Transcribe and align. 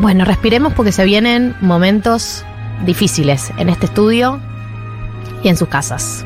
Bueno, 0.00 0.24
respiremos 0.24 0.72
porque 0.74 0.92
se 0.92 1.04
vienen 1.04 1.56
momentos 1.60 2.44
difíciles 2.86 3.50
en 3.58 3.68
este 3.68 3.86
estudio 3.86 4.40
y 5.42 5.48
en 5.48 5.56
sus 5.56 5.66
casas. 5.68 6.24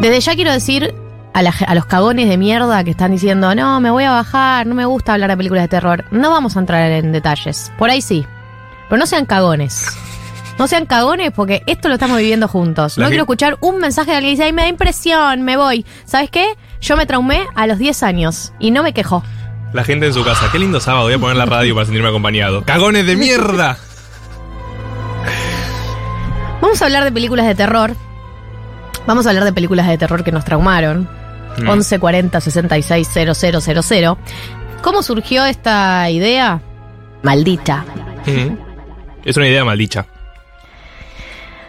Desde 0.00 0.20
ya 0.20 0.34
quiero 0.36 0.52
decir 0.52 0.94
a, 1.32 1.42
la- 1.42 1.54
a 1.66 1.74
los 1.74 1.86
cagones 1.86 2.28
de 2.28 2.36
mierda 2.38 2.84
que 2.84 2.90
están 2.90 3.10
diciendo, 3.10 3.52
no, 3.56 3.80
me 3.80 3.90
voy 3.90 4.04
a 4.04 4.12
bajar, 4.12 4.64
no 4.66 4.76
me 4.76 4.84
gusta 4.84 5.14
hablar 5.14 5.30
de 5.30 5.36
películas 5.36 5.64
de 5.64 5.68
terror. 5.68 6.04
No 6.12 6.30
vamos 6.30 6.56
a 6.56 6.60
entrar 6.60 6.88
en 6.92 7.10
detalles. 7.10 7.72
Por 7.78 7.90
ahí 7.90 8.00
sí. 8.00 8.24
Pero 8.88 8.98
no 9.00 9.06
sean 9.06 9.26
cagones. 9.26 9.88
No 10.58 10.68
sean 10.68 10.86
cagones 10.86 11.32
porque 11.34 11.62
esto 11.66 11.88
lo 11.88 11.94
estamos 11.94 12.16
viviendo 12.18 12.46
juntos. 12.48 12.96
La 12.96 13.04
no 13.04 13.08
que- 13.08 13.14
quiero 13.14 13.22
escuchar 13.24 13.58
un 13.60 13.78
mensaje 13.78 14.12
de 14.12 14.16
alguien 14.18 14.30
que 14.32 14.36
dice, 14.36 14.44
ay, 14.44 14.52
me 14.52 14.62
da 14.62 14.68
impresión, 14.68 15.42
me 15.42 15.56
voy. 15.56 15.84
¿Sabes 16.04 16.30
qué? 16.30 16.46
Yo 16.80 16.96
me 16.96 17.06
traumé 17.06 17.46
a 17.54 17.66
los 17.66 17.78
10 17.78 18.02
años 18.02 18.52
y 18.60 18.70
no 18.70 18.82
me 18.82 18.92
quejo. 18.92 19.24
La 19.72 19.82
gente 19.82 20.06
en 20.06 20.14
su 20.14 20.22
casa. 20.24 20.48
Qué 20.52 20.58
lindo 20.60 20.78
sábado. 20.78 21.04
Voy 21.06 21.14
a 21.14 21.18
poner 21.18 21.36
la 21.36 21.46
radio 21.46 21.74
para 21.74 21.86
sentirme 21.86 22.08
acompañado. 22.08 22.62
¡Cagones 22.64 23.04
de 23.06 23.16
mierda! 23.16 23.76
Vamos 26.60 26.80
a 26.80 26.84
hablar 26.86 27.04
de 27.04 27.12
películas 27.12 27.46
de 27.46 27.54
terror. 27.54 27.94
Vamos 29.06 29.26
a 29.26 29.30
hablar 29.30 29.44
de 29.44 29.52
películas 29.52 29.86
de 29.88 29.98
terror 29.98 30.24
que 30.24 30.32
nos 30.32 30.44
traumaron. 30.44 31.08
Mm. 31.58 31.68
11 31.68 31.98
40 31.98 32.40
66 32.40 33.08
000. 33.12 34.16
¿Cómo 34.82 35.02
surgió 35.02 35.44
esta 35.44 36.08
idea? 36.10 36.60
Maldita. 37.22 37.84
Mm. 38.26 38.56
Es 39.24 39.36
una 39.36 39.48
idea 39.48 39.64
maldicha. 39.64 40.06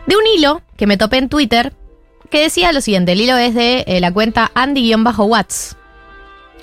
De 0.08 0.16
un 0.16 0.24
hilo 0.28 0.62
que 0.78 0.88
me 0.88 0.98
topé 0.98 1.18
en 1.18 1.30
Twitter 1.30 1.74
que 2.30 2.42
decía 2.42 2.72
lo 2.72 2.82
siguiente. 2.82 3.14
El 3.14 3.22
hilo 3.22 3.38
es 3.38 3.54
de 3.56 3.84
eh, 3.88 4.00
la 4.00 4.12
cuenta 4.12 4.52
Andy-Watts. 4.54 5.78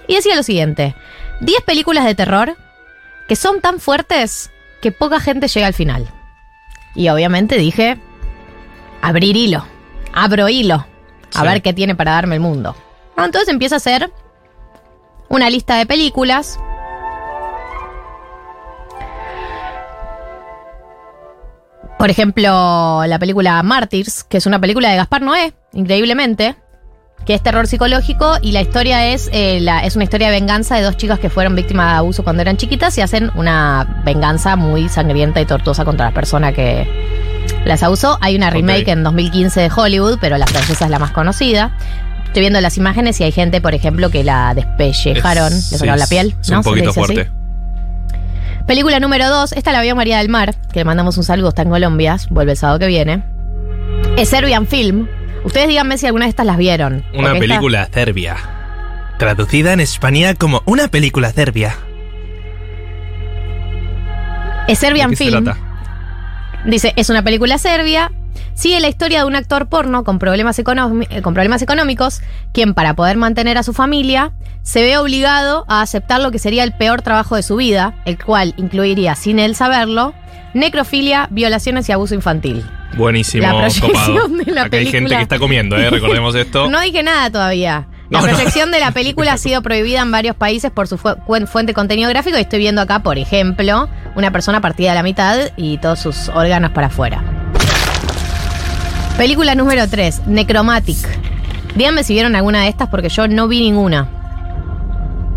Y 0.07 0.17
decía 0.17 0.37
lo 0.37 0.43
siguiente. 0.43 0.95
10 1.41 1.63
películas 1.63 2.05
de 2.05 2.15
terror 2.15 2.57
que 3.29 3.37
son 3.37 3.61
tan 3.61 3.81
fuertes 3.81 4.51
que 4.81 4.93
poca 4.93 5.21
gente 5.21 5.49
llega 5.49 5.67
al 5.67 5.75
final. 5.75 6.09
Y 6.95 7.09
obviamente 7.09 7.57
dije, 7.57 7.99
abrir 9.01 9.37
hilo. 9.37 9.65
Abro 10.13 10.49
hilo. 10.49 10.87
A 11.35 11.41
Sí. 11.41 11.47
ver 11.47 11.63
qué 11.63 11.73
tiene 11.73 11.95
para 11.95 12.13
darme 12.13 12.35
el 12.35 12.41
mundo. 12.43 12.77
Entonces 13.17 13.49
empiezo 13.49 13.77
a 13.77 13.79
hacer 13.79 14.13
una 15.29 15.49
lista 15.49 15.77
de 15.77 15.87
películas. 15.87 16.59
Por 22.03 22.11
ejemplo, 22.11 23.05
la 23.07 23.17
película 23.21 23.63
Martyrs, 23.63 24.25
que 24.25 24.39
es 24.39 24.47
una 24.47 24.59
película 24.61 24.91
de 24.91 24.97
Gaspar 24.97 25.23
Noé, 25.23 25.53
increíblemente, 25.73 26.57
que 27.25 27.33
es 27.35 27.41
terror 27.45 27.69
psicológico 27.69 28.39
y 28.43 28.51
la 28.51 28.61
historia 28.61 29.07
es, 29.13 29.31
eh, 29.33 29.61
la- 29.61 29.85
es 29.85 29.95
una 29.95 30.03
historia 30.03 30.27
de 30.27 30.33
venganza 30.33 30.75
de 30.75 30.83
dos 30.83 30.97
chicas 30.97 31.21
que 31.21 31.31
fueron 31.31 31.55
víctimas 31.55 31.93
de 31.93 31.99
abuso 31.99 32.25
cuando 32.25 32.43
eran 32.43 32.57
chiquitas 32.57 32.99
y 32.99 33.03
hacen 33.03 33.31
una 33.37 34.03
venganza 34.05 34.57
muy 34.57 34.89
sangrienta 34.89 35.41
y 35.41 35.45
tortuosa 35.47 35.85
contra 35.85 36.07
la 36.07 36.13
persona 36.13 36.53
que 36.53 36.89
las 37.65 37.85
abusó. 37.85 38.19
Hay 38.21 38.35
una 38.35 38.51
remake 38.51 38.89
en 38.89 39.05
2015 39.05 39.61
de 39.61 39.71
Hollywood, 39.73 40.19
pero 40.21 40.39
la 40.39 40.47
francesa 40.49 40.87
es 40.87 40.91
la 40.91 40.99
más 40.99 41.13
conocida. 41.13 41.71
Estoy 42.27 42.41
viendo 42.41 42.61
las 42.61 42.79
imágenes 42.79 43.21
y 43.21 43.23
hay 43.23 43.31
gente, 43.31 43.61
por 43.61 43.75
ejemplo, 43.75 44.11
que 44.11 44.25
la 44.25 44.55
despellejaron, 44.55 45.53
Es- 45.53 45.71
le 45.71 45.79
sacaron 45.79 46.01
la 46.01 46.07
piel. 46.09 46.35
Es 46.41 46.51
¿no? 46.51 46.57
un 46.59 46.65
¿Se 46.65 46.71
le 46.71 46.83
poquito 46.83 47.01
así? 47.05 47.31
Película 48.67 49.01
número 49.01 49.29
2, 49.29 49.53
esta 49.53 49.73
la 49.73 49.83
vio 49.83 49.95
María 49.97 50.19
del 50.19 50.29
Mar, 50.29 50.55
que 50.73 50.81
le 50.81 50.85
mandamos 50.85 51.17
un 51.19 51.25
saludo, 51.25 51.49
está 51.51 51.63
en 51.63 51.71
Colombia, 51.71 52.17
vuelve 52.31 52.53
el 52.53 52.59
sábado 52.59 52.79
que 52.79 52.87
viene. 52.87 53.23
Es 54.17 54.29
Serbian 54.29 54.67
Film. 54.67 55.09
Ustedes 55.45 55.69
díganme 55.69 55.99
si 55.99 56.07
alguna 56.07 56.27
de 56.27 56.31
estas 56.31 56.47
las 56.47 56.57
vieron. 56.57 57.05
Una 57.13 57.29
esta- 57.29 57.39
película 57.41 57.89
serbia. 57.93 58.37
Traducida 59.19 59.73
en 59.73 59.81
España 59.81 60.35
como 60.35 60.63
una 60.65 60.89
película 60.89 61.31
serbia. 61.33 61.77
es 64.69 64.79
Serbian 64.79 65.11
¿De 65.11 65.17
qué 65.17 65.25
se 65.25 65.31
Film. 65.31 65.53
Dice, 66.67 66.93
es 66.97 67.11
una 67.11 67.23
película 67.23 67.59
serbia. 67.59 68.13
Sigue 68.55 68.81
la 68.81 68.89
historia 68.89 69.21
de 69.21 69.25
un 69.27 69.37
actor 69.37 69.69
porno 69.69 70.05
con 70.05 70.19
problemas, 70.19 70.59
eh, 70.59 70.65
con 71.23 71.35
problemas 71.35 71.63
económicos, 71.63 72.21
quien 72.53 72.75
para 72.75 72.95
poder 72.95 73.17
mantener 73.17 73.59
a 73.59 73.63
su 73.63 73.73
familia 73.73 74.33
se 74.63 74.83
ve 74.83 74.97
obligado 74.99 75.65
a 75.69 75.81
aceptar 75.83 76.21
lo 76.21 76.31
que 76.31 76.39
sería 76.39 76.63
el 76.65 76.73
peor 76.73 77.03
trabajo 77.03 77.35
de 77.37 77.43
su 77.43 77.57
vida, 77.57 77.95
el 78.05 78.23
cual 78.23 78.55
incluiría, 78.57 79.15
sin 79.17 79.39
él 79.39 79.57
saberlo, 79.57 80.15
necrofilia, 80.55 81.29
violaciones 81.31 81.89
y 81.89 81.93
abuso 81.93 82.15
infantil. 82.15 82.65
Buenísimo. 82.97 83.43
La 83.47 83.53
proyección 83.53 83.91
copado. 83.91 84.29
de 84.29 84.53
la 84.53 84.63
Acá 84.65 84.77
hay 84.77 84.87
gente 84.87 85.17
que 85.17 85.23
está 85.23 85.39
comiendo, 85.39 85.77
¿eh? 85.77 85.89
Recordemos 85.91 86.35
esto. 86.35 86.69
No 86.71 86.81
dije 86.81 87.03
nada 87.03 87.31
todavía. 87.31 87.87
La 88.11 88.21
No, 88.21 88.27
de 88.27 88.79
la 88.81 88.91
película 88.91 89.33
ha 89.33 89.39
sido 89.39 89.63
prohibida 89.63 90.03
en 90.03 90.11
varios 90.11 90.37
países 90.37 90.71
por 90.71 90.87
su 90.87 90.99
fu- 90.99 91.17
fuente 91.47 91.71
de 91.71 91.75
contenido 91.75 92.11
gráfico 92.11 92.37
y 92.37 92.43
estoy 92.43 92.59
viendo 92.59 92.83
acá, 92.83 92.99
por 93.03 93.17
ejemplo, 93.17 93.89
una 94.15 94.31
persona 94.31 94.61
partida 94.61 94.93
a 94.93 94.95
la 94.95 95.03
mitad 95.03 95.39
y 95.57 95.79
todos 95.79 96.01
sus 96.01 96.29
órganos 96.29 96.73
para 96.73 96.89
afuera. 96.89 97.42
Película 99.17 99.55
número 99.55 99.89
3, 99.89 100.27
Necromatic. 100.27 100.97
Díganme 101.77 102.03
si 102.03 102.15
vieron 102.15 102.35
alguna 102.35 102.63
de 102.63 102.69
estas 102.69 102.89
porque 102.89 103.09
yo 103.09 103.29
no 103.29 103.47
vi 103.47 103.61
ninguna. 103.61 104.09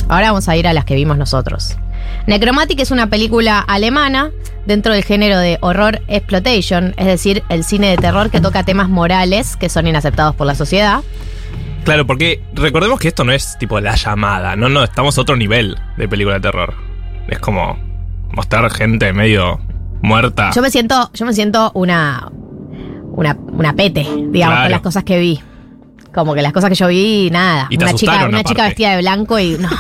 Ahora 0.07 0.27
vamos 0.27 0.47
a 0.47 0.55
ir 0.55 0.67
a 0.67 0.73
las 0.73 0.85
que 0.85 0.95
vimos 0.95 1.17
nosotros. 1.17 1.77
Necromatic 2.25 2.79
es 2.79 2.91
una 2.91 3.07
película 3.07 3.59
alemana 3.59 4.31
dentro 4.65 4.93
del 4.93 5.03
género 5.03 5.37
de 5.37 5.57
horror 5.61 6.01
exploitation, 6.07 6.95
es 6.97 7.05
decir, 7.05 7.43
el 7.49 7.63
cine 7.63 7.89
de 7.89 7.97
terror 7.97 8.31
que 8.31 8.41
toca 8.41 8.63
temas 8.63 8.89
morales 8.89 9.57
que 9.57 9.69
son 9.69 9.87
inaceptados 9.87 10.35
por 10.35 10.47
la 10.47 10.55
sociedad. 10.55 11.01
Claro, 11.83 12.07
porque 12.07 12.41
recordemos 12.53 12.99
que 12.99 13.09
esto 13.09 13.23
no 13.23 13.31
es 13.31 13.57
tipo 13.59 13.79
la 13.79 13.95
llamada. 13.95 14.55
No, 14.55 14.69
no, 14.69 14.83
estamos 14.83 15.17
a 15.17 15.21
otro 15.21 15.35
nivel 15.35 15.77
de 15.97 16.07
película 16.07 16.35
de 16.35 16.41
terror. 16.41 16.73
Es 17.27 17.39
como 17.39 17.77
mostrar 18.31 18.71
gente 18.71 19.13
medio 19.13 19.59
muerta. 20.01 20.51
Yo 20.55 20.61
me 20.61 20.71
siento, 20.71 21.11
yo 21.13 21.25
me 21.25 21.33
siento 21.33 21.71
una, 21.75 22.31
una, 23.15 23.37
una 23.53 23.73
pete, 23.73 24.01
digamos, 24.03 24.31
Claro. 24.55 24.61
con 24.63 24.71
las 24.71 24.81
cosas 24.81 25.03
que 25.03 25.19
vi. 25.19 25.39
Como 26.13 26.33
que 26.33 26.41
las 26.41 26.53
cosas 26.53 26.69
que 26.69 26.75
yo 26.75 26.87
vi, 26.87 27.29
nada. 27.31 27.67
Y 27.69 27.77
te 27.77 27.83
una 27.83 27.93
chica, 27.93 28.25
una 28.27 28.43
chica 28.43 28.63
vestida 28.65 28.91
de 28.91 28.97
blanco 29.01 29.37
y 29.39 29.57
no. 29.57 29.69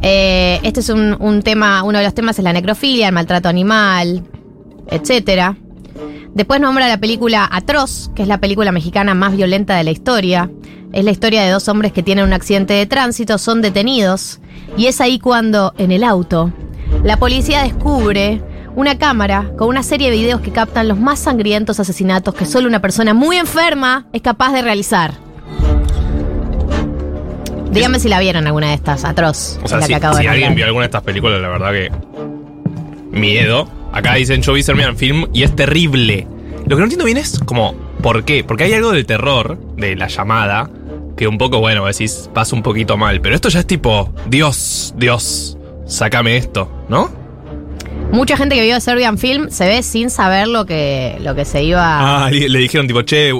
Eh, 0.00 0.60
este 0.62 0.78
es 0.80 0.90
un, 0.90 1.16
un 1.18 1.42
tema, 1.42 1.82
uno 1.82 1.98
de 1.98 2.04
los 2.04 2.14
temas 2.14 2.38
es 2.38 2.44
la 2.44 2.52
necrofilia, 2.52 3.08
el 3.08 3.12
maltrato 3.14 3.48
animal, 3.48 4.22
etcétera. 4.88 5.56
Después 6.34 6.60
nombra 6.60 6.86
la 6.86 6.98
película 6.98 7.48
Atroz, 7.50 8.10
que 8.14 8.22
es 8.22 8.28
la 8.28 8.38
película 8.38 8.70
mexicana 8.70 9.14
más 9.14 9.36
violenta 9.36 9.74
de 9.76 9.82
la 9.82 9.90
historia. 9.90 10.50
Es 10.92 11.04
la 11.04 11.10
historia 11.10 11.42
de 11.42 11.50
dos 11.50 11.68
hombres 11.68 11.92
que 11.92 12.04
tienen 12.04 12.24
un 12.24 12.32
accidente 12.32 12.74
de 12.74 12.86
tránsito, 12.86 13.38
son 13.38 13.60
detenidos, 13.60 14.38
y 14.76 14.86
es 14.86 15.00
ahí 15.00 15.18
cuando, 15.18 15.74
en 15.78 15.90
el 15.90 16.04
auto, 16.04 16.52
la 17.02 17.16
policía 17.16 17.64
descubre 17.64 18.40
una 18.78 18.96
cámara 18.96 19.50
con 19.58 19.66
una 19.66 19.82
serie 19.82 20.08
de 20.08 20.16
videos 20.16 20.40
que 20.40 20.52
captan 20.52 20.86
los 20.86 21.00
más 21.00 21.18
sangrientos 21.18 21.80
asesinatos 21.80 22.32
que 22.32 22.46
solo 22.46 22.68
una 22.68 22.80
persona 22.80 23.12
muy 23.12 23.36
enferma 23.36 24.06
es 24.12 24.22
capaz 24.22 24.52
de 24.52 24.62
realizar. 24.62 25.14
Díganme 27.72 27.98
si 27.98 28.08
la 28.08 28.20
vieron 28.20 28.46
alguna 28.46 28.68
de 28.68 28.74
estas, 28.74 29.04
Atroz. 29.04 29.58
o 29.64 29.66
sea, 29.66 29.78
la 29.78 29.86
si, 29.86 29.88
que 29.88 29.96
acabo 29.96 30.16
de 30.16 30.22
si 30.22 30.28
alguien 30.28 30.54
vio 30.54 30.64
alguna 30.64 30.82
de 30.82 30.86
estas 30.86 31.02
películas, 31.02 31.40
la 31.40 31.48
verdad 31.48 31.72
que. 31.72 31.90
Miedo. 33.10 33.68
Acá 33.92 34.14
dicen 34.14 34.42
yo 34.42 34.52
vi 34.52 34.62
Serbian 34.62 34.96
Film 34.96 35.26
y 35.32 35.42
es 35.42 35.56
terrible. 35.56 36.28
Lo 36.64 36.76
que 36.76 36.80
no 36.80 36.84
entiendo 36.84 37.04
bien 37.04 37.16
es 37.16 37.40
como, 37.40 37.74
¿por 38.00 38.24
qué? 38.24 38.44
Porque 38.44 38.62
hay 38.62 38.74
algo 38.74 38.92
del 38.92 39.06
terror, 39.06 39.58
de 39.76 39.96
la 39.96 40.06
llamada, 40.06 40.70
que 41.16 41.26
un 41.26 41.36
poco, 41.36 41.58
bueno, 41.58 41.84
decís, 41.84 42.30
pasa 42.32 42.54
un 42.54 42.62
poquito 42.62 42.96
mal. 42.96 43.20
Pero 43.22 43.34
esto 43.34 43.48
ya 43.48 43.58
es 43.58 43.66
tipo, 43.66 44.12
Dios, 44.28 44.94
Dios, 44.96 45.58
sácame 45.84 46.36
esto, 46.36 46.70
¿no? 46.88 47.17
Mucha 48.12 48.36
gente 48.36 48.54
que 48.56 48.62
vio 48.62 48.80
Serbian 48.80 49.18
Film 49.18 49.50
se 49.50 49.66
ve 49.68 49.82
sin 49.82 50.10
saber 50.10 50.48
lo 50.48 50.64
que, 50.66 51.18
lo 51.20 51.34
que 51.34 51.44
se 51.44 51.62
iba 51.62 52.24
Ah, 52.24 52.30
le, 52.30 52.48
le 52.48 52.58
dijeron 52.58 52.86
tipo, 52.86 53.02
che, 53.02 53.32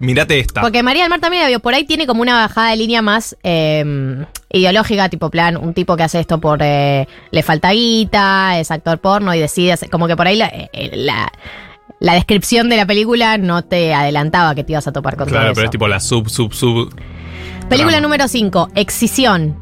mirate 0.00 0.40
esta. 0.40 0.60
Porque 0.62 0.82
María 0.82 1.02
del 1.04 1.10
Mar 1.10 1.20
también 1.20 1.42
la 1.44 1.48
vio. 1.48 1.60
Por 1.60 1.74
ahí 1.74 1.84
tiene 1.84 2.06
como 2.06 2.22
una 2.22 2.34
bajada 2.34 2.70
de 2.70 2.76
línea 2.76 3.02
más 3.02 3.36
eh, 3.44 4.26
ideológica, 4.52 5.08
tipo 5.08 5.30
plan, 5.30 5.56
un 5.56 5.74
tipo 5.74 5.96
que 5.96 6.02
hace 6.02 6.18
esto 6.20 6.40
por 6.40 6.58
eh, 6.62 7.06
le 7.30 7.42
falta 7.42 7.70
guita, 7.70 8.58
es 8.58 8.70
actor 8.70 8.98
porno 8.98 9.32
y 9.34 9.38
decide 9.38 9.72
hacer- 9.72 9.90
como 9.90 10.06
que 10.08 10.16
por 10.16 10.26
ahí 10.26 10.36
la, 10.36 10.48
eh, 10.48 10.90
la, 10.94 11.32
la 12.00 12.14
descripción 12.14 12.68
de 12.68 12.76
la 12.78 12.84
película 12.86 13.38
no 13.38 13.62
te 13.62 13.94
adelantaba 13.94 14.54
que 14.56 14.64
te 14.64 14.72
ibas 14.72 14.86
a 14.88 14.92
topar 14.92 15.16
con 15.16 15.28
Claro, 15.28 15.46
todo 15.46 15.54
pero 15.54 15.62
eso. 15.62 15.66
es 15.66 15.70
tipo 15.70 15.88
la 15.88 16.00
sub, 16.00 16.28
sub, 16.28 16.52
sub. 16.52 16.94
Película 17.70 18.00
número 18.00 18.26
5, 18.28 18.70
Excisión. 18.74 19.56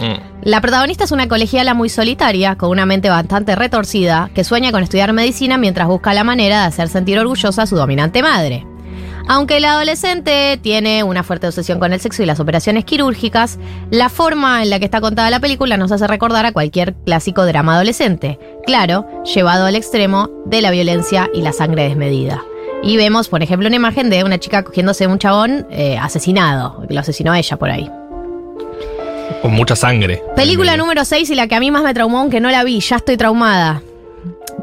Mm. 0.00 0.48
La 0.48 0.60
protagonista 0.60 1.04
es 1.04 1.12
una 1.12 1.28
colegiala 1.28 1.74
muy 1.74 1.88
solitaria, 1.88 2.56
con 2.56 2.70
una 2.70 2.86
mente 2.86 3.10
bastante 3.10 3.54
retorcida, 3.54 4.30
que 4.34 4.44
sueña 4.44 4.72
con 4.72 4.82
estudiar 4.82 5.12
medicina 5.12 5.58
mientras 5.58 5.88
busca 5.88 6.14
la 6.14 6.24
manera 6.24 6.62
de 6.62 6.66
hacer 6.66 6.88
sentir 6.88 7.18
orgullosa 7.18 7.62
a 7.62 7.66
su 7.66 7.76
dominante 7.76 8.22
madre. 8.22 8.66
Aunque 9.28 9.60
la 9.60 9.72
adolescente 9.72 10.58
tiene 10.60 11.04
una 11.04 11.22
fuerte 11.22 11.46
obsesión 11.46 11.78
con 11.78 11.92
el 11.92 12.00
sexo 12.00 12.22
y 12.22 12.26
las 12.26 12.40
operaciones 12.40 12.84
quirúrgicas, 12.84 13.58
la 13.90 14.08
forma 14.08 14.62
en 14.62 14.70
la 14.70 14.80
que 14.80 14.86
está 14.86 15.00
contada 15.00 15.30
la 15.30 15.38
película 15.38 15.76
nos 15.76 15.92
hace 15.92 16.06
recordar 16.08 16.46
a 16.46 16.52
cualquier 16.52 16.94
clásico 17.04 17.44
drama 17.44 17.74
adolescente, 17.74 18.40
claro, 18.66 19.06
llevado 19.22 19.66
al 19.66 19.76
extremo 19.76 20.30
de 20.46 20.62
la 20.62 20.72
violencia 20.72 21.30
y 21.32 21.42
la 21.42 21.52
sangre 21.52 21.84
desmedida. 21.84 22.42
Y 22.82 22.96
vemos, 22.96 23.28
por 23.28 23.42
ejemplo, 23.42 23.68
una 23.68 23.76
imagen 23.76 24.10
de 24.10 24.24
una 24.24 24.38
chica 24.38 24.64
cogiéndose 24.64 25.06
un 25.06 25.18
chabón 25.18 25.66
eh, 25.70 25.98
asesinado, 25.98 26.84
que 26.88 26.94
lo 26.94 27.00
asesinó 27.00 27.34
ella 27.34 27.56
por 27.56 27.70
ahí. 27.70 27.88
Con 29.42 29.52
mucha 29.52 29.76
sangre. 29.76 30.22
Película 30.36 30.72
medio. 30.72 30.84
número 30.84 31.04
6 31.04 31.30
y 31.30 31.34
la 31.34 31.46
que 31.46 31.54
a 31.54 31.60
mí 31.60 31.70
más 31.70 31.82
me 31.82 31.94
traumó, 31.94 32.18
aunque 32.20 32.40
no 32.40 32.50
la 32.50 32.64
vi, 32.64 32.80
ya 32.80 32.96
estoy 32.96 33.16
traumada. 33.16 33.82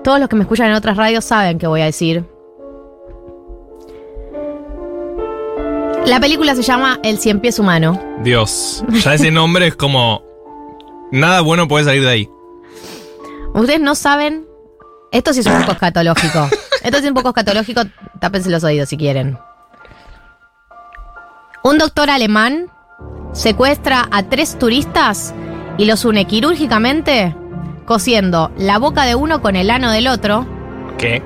Todos 0.04 0.20
los 0.20 0.30
que 0.30 0.36
me 0.36 0.44
escuchan 0.44 0.68
en 0.68 0.74
otras 0.74 0.98
radios 0.98 1.26
saben 1.26 1.58
qué 1.58 1.68
voy 1.68 1.82
a 1.82 1.86
decir. 1.86 2.24
La 6.06 6.22
película 6.22 6.56
se 6.56 6.62
llama 6.62 7.00
El 7.04 7.18
cien 7.20 7.42
pies 7.42 7.60
humano. 7.60 8.02
Dios. 8.24 8.84
Ya 9.04 9.14
ese 9.16 9.30
nombre 9.30 9.68
es 9.68 9.76
como. 9.76 10.24
Nada 11.12 11.42
bueno 11.42 11.68
puede 11.68 11.86
salir 11.86 12.04
de 12.04 12.10
ahí. 12.10 12.30
Ustedes 13.54 13.82
no 13.82 13.96
saben. 13.96 14.46
Esto 15.12 15.34
sí 15.34 15.42
es 15.42 15.48
un 15.48 15.60
poco 15.60 15.72
escatológico. 15.74 16.50
Esto 16.84 16.98
sí 17.00 17.04
es 17.04 17.10
un 17.10 17.14
poco 17.14 17.30
escatológico. 17.30 17.82
Tápense 18.20 18.50
los 18.50 18.64
oídos 18.64 18.88
si 18.90 18.98
quieren. 18.98 19.38
Un 21.64 21.78
doctor 21.78 22.10
alemán 22.10 22.72
secuestra 23.38 24.08
a 24.12 24.24
tres 24.24 24.58
turistas 24.58 25.34
y 25.78 25.86
los 25.86 26.06
une 26.06 26.26
quirúrgicamente 26.26 27.36
cosiendo 27.86 28.52
la 28.58 28.80
boca 28.80 29.04
de 29.04 29.16
uno 29.16 29.42
con 29.42 29.56
el 29.56 29.70
ano 29.70 29.92
del 29.92 30.08
otro. 30.08 30.46
¿Qué? 30.98 31.22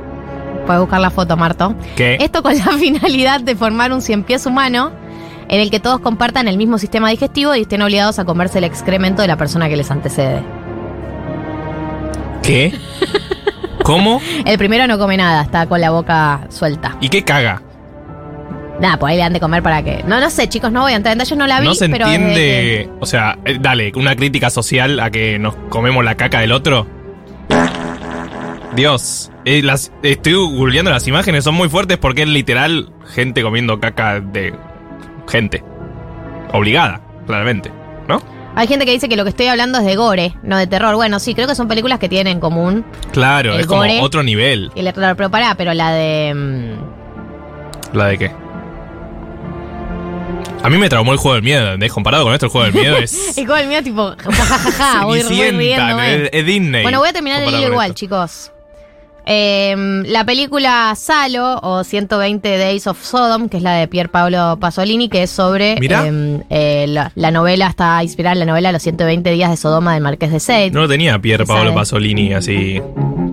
Puedes 0.66 0.81
buscar 0.81 1.00
la 1.00 1.10
foto, 1.10 1.38
Marto. 1.38 1.74
¿Qué? 1.96 2.18
Esto 2.19 2.44
con 2.44 2.56
la 2.58 2.66
finalidad 2.80 3.40
de 3.40 3.56
formar 3.56 3.94
un 3.94 4.02
cien 4.02 4.24
pies 4.24 4.46
humano 4.46 4.92
en 5.48 5.62
el 5.62 5.72
que 5.72 5.80
todos 5.80 6.02
compartan 6.02 6.48
el 6.48 6.58
mismo 6.58 6.78
sistema 6.78 7.10
digestivo 7.10 7.56
y 7.56 7.62
estén 7.62 7.81
obligados 7.81 8.19
a 8.19 8.25
comerse 8.25 8.58
el 8.58 8.66
excremento 8.66 9.22
de 9.22 9.30
la 9.30 9.38
persona 9.38 9.69
que 9.69 9.78
les 9.78 9.90
antecede. 9.90 10.44
¿Qué? 12.44 12.74
¿Cómo? 13.84 14.22
El 14.46 14.58
primero 14.58 14.88
no 14.88 14.98
come 14.98 15.16
nada, 15.16 15.44
está 15.44 15.68
con 15.68 15.80
la 15.80 15.92
boca 15.92 16.48
suelta. 16.50 16.98
¿Y 17.02 17.10
qué 17.10 17.24
caga? 17.24 17.62
Nada, 18.81 18.98
por 18.98 19.10
ahí 19.10 19.16
le 19.18 19.24
han 19.24 19.31
de 19.33 19.39
comer 19.39 19.62
para 19.63 19.83
que. 19.83 20.04
No, 20.07 20.19
no 20.19 20.30
sé, 20.31 20.50
chicos, 20.50 20.72
no 20.72 20.81
voy 20.81 20.94
a 20.94 20.95
entrar 20.95 21.13
en 21.13 21.19
detalles, 21.19 21.38
no 21.38 21.45
la 21.48 21.60
vi, 21.62 21.68
No 21.68 21.75
se 21.75 21.88
pero. 21.88 22.07
entiende. 22.07 22.89
O 23.00 23.06
sea, 23.06 23.38
eh, 23.45 23.57
dale, 23.62 23.92
una 23.95 24.16
crítica 24.16 24.50
social 24.50 25.00
a 25.00 25.12
que 25.12 25.38
nos 25.39 25.56
comemos 25.69 26.04
la 26.04 26.16
caca 26.16 26.39
del 26.39 26.51
otro. 26.51 26.88
Dios. 28.75 29.31
eh, 29.45 29.62
las, 29.62 29.92
estoy 30.01 30.33
googleando 30.33 30.92
las 30.92 31.07
imágenes, 31.07 31.44
son 31.44 31.56
muy 31.56 31.69
fuertes 31.69 31.98
porque 31.98 32.24
es 32.24 32.28
literal 32.30 32.89
gente 33.13 33.42
comiendo 33.44 33.80
caca 33.80 34.19
de 34.19 34.54
gente. 35.30 35.63
Obligada, 36.54 37.01
claramente. 37.27 37.72
¿No? 38.07 38.22
Hay 38.56 38.68
gente 38.68 38.86
que 38.86 38.92
dice 38.92 39.07
que 39.07 39.16
lo 39.16 39.24
que 39.24 39.30
estoy 39.30 39.48
hablando 39.48 39.77
es 39.80 39.86
de 39.86 39.95
gore, 39.95 40.34
no 40.44 40.57
de 40.57 40.68
terror. 40.68 40.95
Bueno, 40.95 41.19
sí, 41.19 41.34
creo 41.36 41.48
que 41.48 41.56
son 41.56 41.68
películas 41.68 42.00
que 42.00 42.10
tienen 42.10 42.34
en 42.34 42.39
común 42.39 42.84
Claro, 43.13 43.54
El 43.54 43.62
es 43.62 43.68
como 43.68 43.81
gore. 43.81 44.00
otro 44.01 44.24
nivel. 44.24 44.72
el 44.75 44.86
terror. 44.94 45.16
Pero 45.16 45.30
pará, 45.31 45.56
pero 45.56 45.74
la 45.74 45.92
de. 45.92 46.34
mm, 46.34 47.95
¿La 47.98 48.07
de 48.07 48.18
qué? 48.18 48.31
A 50.63 50.69
mí 50.69 50.78
me 50.78 50.90
traumó 50.90 51.12
el 51.12 51.18
juego 51.18 51.34
del 51.36 51.44
miedo, 51.44 51.63
¿entendés? 51.66 51.92
Comparado 51.92 52.24
con 52.24 52.34
esto, 52.34 52.46
el 52.46 52.52
juego 52.52 52.66
del 52.66 52.75
miedo 52.75 52.98
es. 52.98 53.36
Y 53.38 53.46
con 53.48 53.58
el 53.58 53.68
mío, 53.68 53.81
tipo, 53.81 54.13
jajaja, 54.18 55.06
voy, 55.06 55.24
voy 55.24 55.52
riéndome. 55.52 56.25
es, 56.25 56.30
es 56.34 56.46
Disney. 56.46 56.84
Bueno, 56.84 57.00
voy 57.00 57.10
a 57.10 57.13
terminar 57.13 57.42
el 57.42 57.52
con 57.52 57.60
igual, 57.60 57.88
esto. 57.90 58.00
chicos. 58.00 58.52
Eh, 59.26 60.04
la 60.08 60.26
película 60.26 60.94
Salo 60.96 61.60
o 61.62 61.84
120 61.84 62.58
Days 62.58 62.88
of 62.88 63.02
Sodom, 63.04 63.50
que 63.50 63.58
es 63.58 63.64
la 63.64 63.74
de 63.74 63.88
Pier 63.88 64.10
Paolo 64.10 64.58
Pasolini, 64.60 65.10
que 65.10 65.24
es 65.24 65.30
sobre 65.30 65.80
Mirá. 65.80 66.06
eh, 66.08 66.42
eh, 66.50 66.86
la, 66.88 67.12
la 67.16 67.32
novela, 67.32 67.68
está 67.68 68.04
inspirada 68.04 68.34
en 68.34 68.40
la 68.40 68.46
novela 68.46 68.72
Los 68.72 68.82
120 68.84 69.30
días 69.32 69.50
de 69.52 69.58
Sodoma 69.58 69.94
del 69.94 70.04
Marqués 70.04 70.32
de 70.32 70.40
Sade. 70.40 70.72
No 70.72 70.82
lo 70.82 70.88
tenía 70.90 71.20
Pier 71.20 71.46
Paolo 71.46 71.66
sabe. 71.66 71.76
Pasolini 71.76 72.34
así 72.34 72.82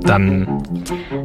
tan. 0.05 0.63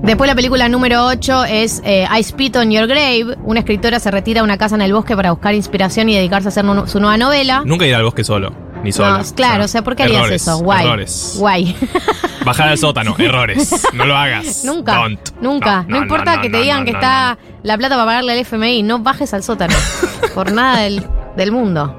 Después 0.01 0.27
la 0.29 0.35
película 0.35 0.67
número 0.69 1.05
8 1.05 1.45
es 1.45 1.81
eh, 1.85 2.05
I 2.17 2.23
Spit 2.23 2.55
on 2.57 2.71
Your 2.71 2.87
Grave. 2.87 3.37
Una 3.43 3.59
escritora 3.59 3.99
se 3.99 4.11
retira 4.11 4.41
a 4.41 4.43
una 4.43 4.57
casa 4.57 4.75
en 4.75 4.81
el 4.81 4.93
bosque 4.93 5.15
para 5.15 5.31
buscar 5.31 5.53
inspiración 5.53 6.09
y 6.09 6.15
dedicarse 6.15 6.47
a 6.47 6.49
hacer 6.49 6.65
su 6.87 6.99
nueva 6.99 7.17
novela. 7.17 7.63
Nunca 7.65 7.85
ir 7.85 7.95
al 7.95 8.03
bosque 8.03 8.23
solo, 8.23 8.53
ni 8.83 8.91
sola. 8.91 9.17
No, 9.19 9.35
claro, 9.35 9.63
o 9.65 9.67
sea, 9.67 9.81
¿por 9.83 9.95
qué 9.95 10.03
harías 10.03 10.29
eso? 10.29 10.57
Guay. 10.59 10.85
Errores. 10.85 11.35
Guay. 11.39 11.75
Bajar 12.45 12.67
al 12.69 12.77
sótano, 12.77 13.15
errores. 13.17 13.85
No 13.93 14.05
lo 14.05 14.15
hagas. 14.15 14.61
Nunca, 14.65 14.95
Don't. 14.95 15.29
nunca. 15.41 15.85
No, 15.87 15.97
importa 15.97 16.35
no, 16.35 16.41
que 16.41 16.49
te 16.49 16.61
digan 16.61 16.83
que 16.85 16.91
está 16.91 17.37
la 17.63 17.77
plata 17.77 17.95
para 17.95 18.05
pagarle 18.05 18.33
al 18.33 18.39
FMI, 18.39 18.83
no 18.83 18.99
bajes 18.99 19.33
al 19.33 19.43
sótano. 19.43 19.73
por 20.35 20.51
nada 20.51 20.81
del, 20.81 21.05
del 21.37 21.51
mundo. 21.51 21.95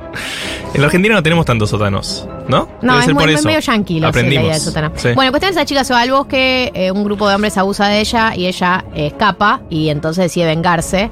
En 0.75 0.81
la 0.81 0.87
Argentina 0.89 1.15
no 1.15 1.23
tenemos 1.23 1.47
tantos 1.47 1.71
sótanos, 1.71 2.29
¿no? 2.49 2.69
No, 2.83 2.93
Debe 2.95 2.99
es 2.99 3.05
ser 3.05 3.15
muy, 3.15 3.23
por 3.25 3.31
eso. 3.33 3.47
medio 3.47 3.61
yankee 3.61 3.95
lo- 3.95 4.01
la 4.03 4.09
Aprendimos. 4.09 4.45
idea 4.45 4.55
del 4.55 4.63
sótano. 4.63 4.93
Sí. 4.97 5.09
Bueno, 5.15 5.31
cuestión 5.31 5.53
esa 5.53 5.65
chica 5.65 5.85
se 5.85 5.93
va 5.95 6.01
al 6.01 6.11
bosque, 6.11 6.73
eh, 6.75 6.91
un 6.91 7.05
grupo 7.05 7.29
de 7.29 7.37
hombres 7.37 7.57
abusa 7.57 7.87
de 7.87 8.01
ella 8.01 8.35
y 8.35 8.47
ella 8.47 8.85
eh, 8.95 9.07
escapa 9.07 9.61
y 9.71 9.89
entonces 9.89 10.25
decide 10.25 10.47
vengarse 10.47 11.11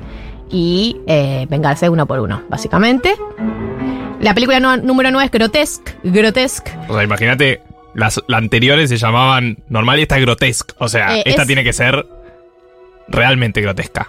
y 0.50 0.96
eh, 1.06 1.46
vengarse 1.48 1.88
uno 1.88 2.06
por 2.06 2.18
uno, 2.18 2.42
básicamente. 2.50 3.14
La 4.22 4.32
película 4.34 4.58
no- 4.60 4.76
número 4.78 5.10
9 5.10 5.26
es 5.26 5.30
Grotesque. 5.30 5.92
Grotesque. 6.04 6.72
O 6.88 6.94
sea, 6.94 7.02
imagínate, 7.02 7.60
las, 7.94 8.20
las 8.28 8.38
anteriores 8.38 8.88
se 8.88 8.96
llamaban 8.96 9.58
normal 9.68 9.98
y 9.98 10.02
esta 10.02 10.16
es 10.16 10.22
grotesca. 10.22 10.74
O 10.78 10.88
sea, 10.88 11.16
Eh, 11.18 11.22
esta 11.26 11.42
es- 11.42 11.46
tiene 11.46 11.62
que 11.64 11.72
ser 11.74 12.06
realmente 13.08 13.60
grotesca. 13.60 14.08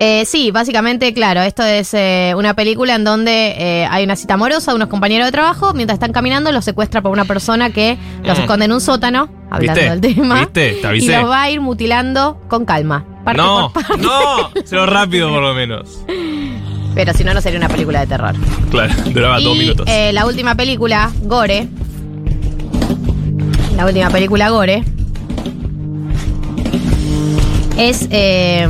Eh, 0.00 0.24
sí, 0.26 0.50
básicamente, 0.50 1.14
claro, 1.14 1.40
esto 1.42 1.62
es 1.62 1.94
eh, 1.94 2.32
una 2.36 2.54
película 2.54 2.96
en 2.96 3.04
donde 3.04 3.54
eh, 3.56 3.86
hay 3.88 4.02
una 4.04 4.16
cita 4.16 4.34
amorosa 4.34 4.72
de 4.72 4.76
unos 4.76 4.88
compañeros 4.88 5.26
de 5.26 5.32
trabajo, 5.32 5.72
mientras 5.72 5.96
están 5.96 6.12
caminando 6.12 6.50
los 6.50 6.64
secuestra 6.64 7.00
por 7.00 7.12
una 7.12 7.24
persona 7.24 7.70
que 7.70 7.96
los 8.24 8.36
Mm. 8.36 8.40
esconde 8.42 8.64
en 8.64 8.72
un 8.72 8.80
sótano, 8.80 9.28
hablando 9.50 9.80
¿Viste? 9.80 9.90
del 9.98 10.00
tema, 10.16 10.40
¿Viste? 10.40 10.72
Te 10.72 10.80
y 10.80 10.84
avisé. 10.84 11.12
los 11.20 11.30
va 11.30 11.42
a 11.42 11.50
ir 11.50 11.60
mutilando 11.60 12.40
con 12.48 12.64
calma. 12.64 13.04
parte 13.24 13.40
no, 13.40 13.70
por 13.72 13.82
parte. 13.86 14.02
no, 14.02 14.50
selo 14.64 14.84
rápido 14.86 15.30
por 15.30 15.40
lo 15.42 15.54
menos. 15.54 16.04
Pero 16.94 17.12
si 17.12 17.24
no, 17.24 17.34
no 17.34 17.40
sería 17.40 17.58
una 17.58 17.68
película 17.68 18.00
de 18.00 18.06
terror. 18.06 18.34
Claro, 18.70 18.92
duraba 19.12 19.40
dos 19.40 19.56
minutos. 19.56 19.86
eh, 19.88 20.12
la 20.12 20.26
última 20.26 20.54
película, 20.54 21.10
Gore. 21.22 21.68
La 23.76 23.86
última 23.86 24.10
película, 24.10 24.50
Gore. 24.50 24.84
Es 27.76 28.06
eh, 28.10 28.68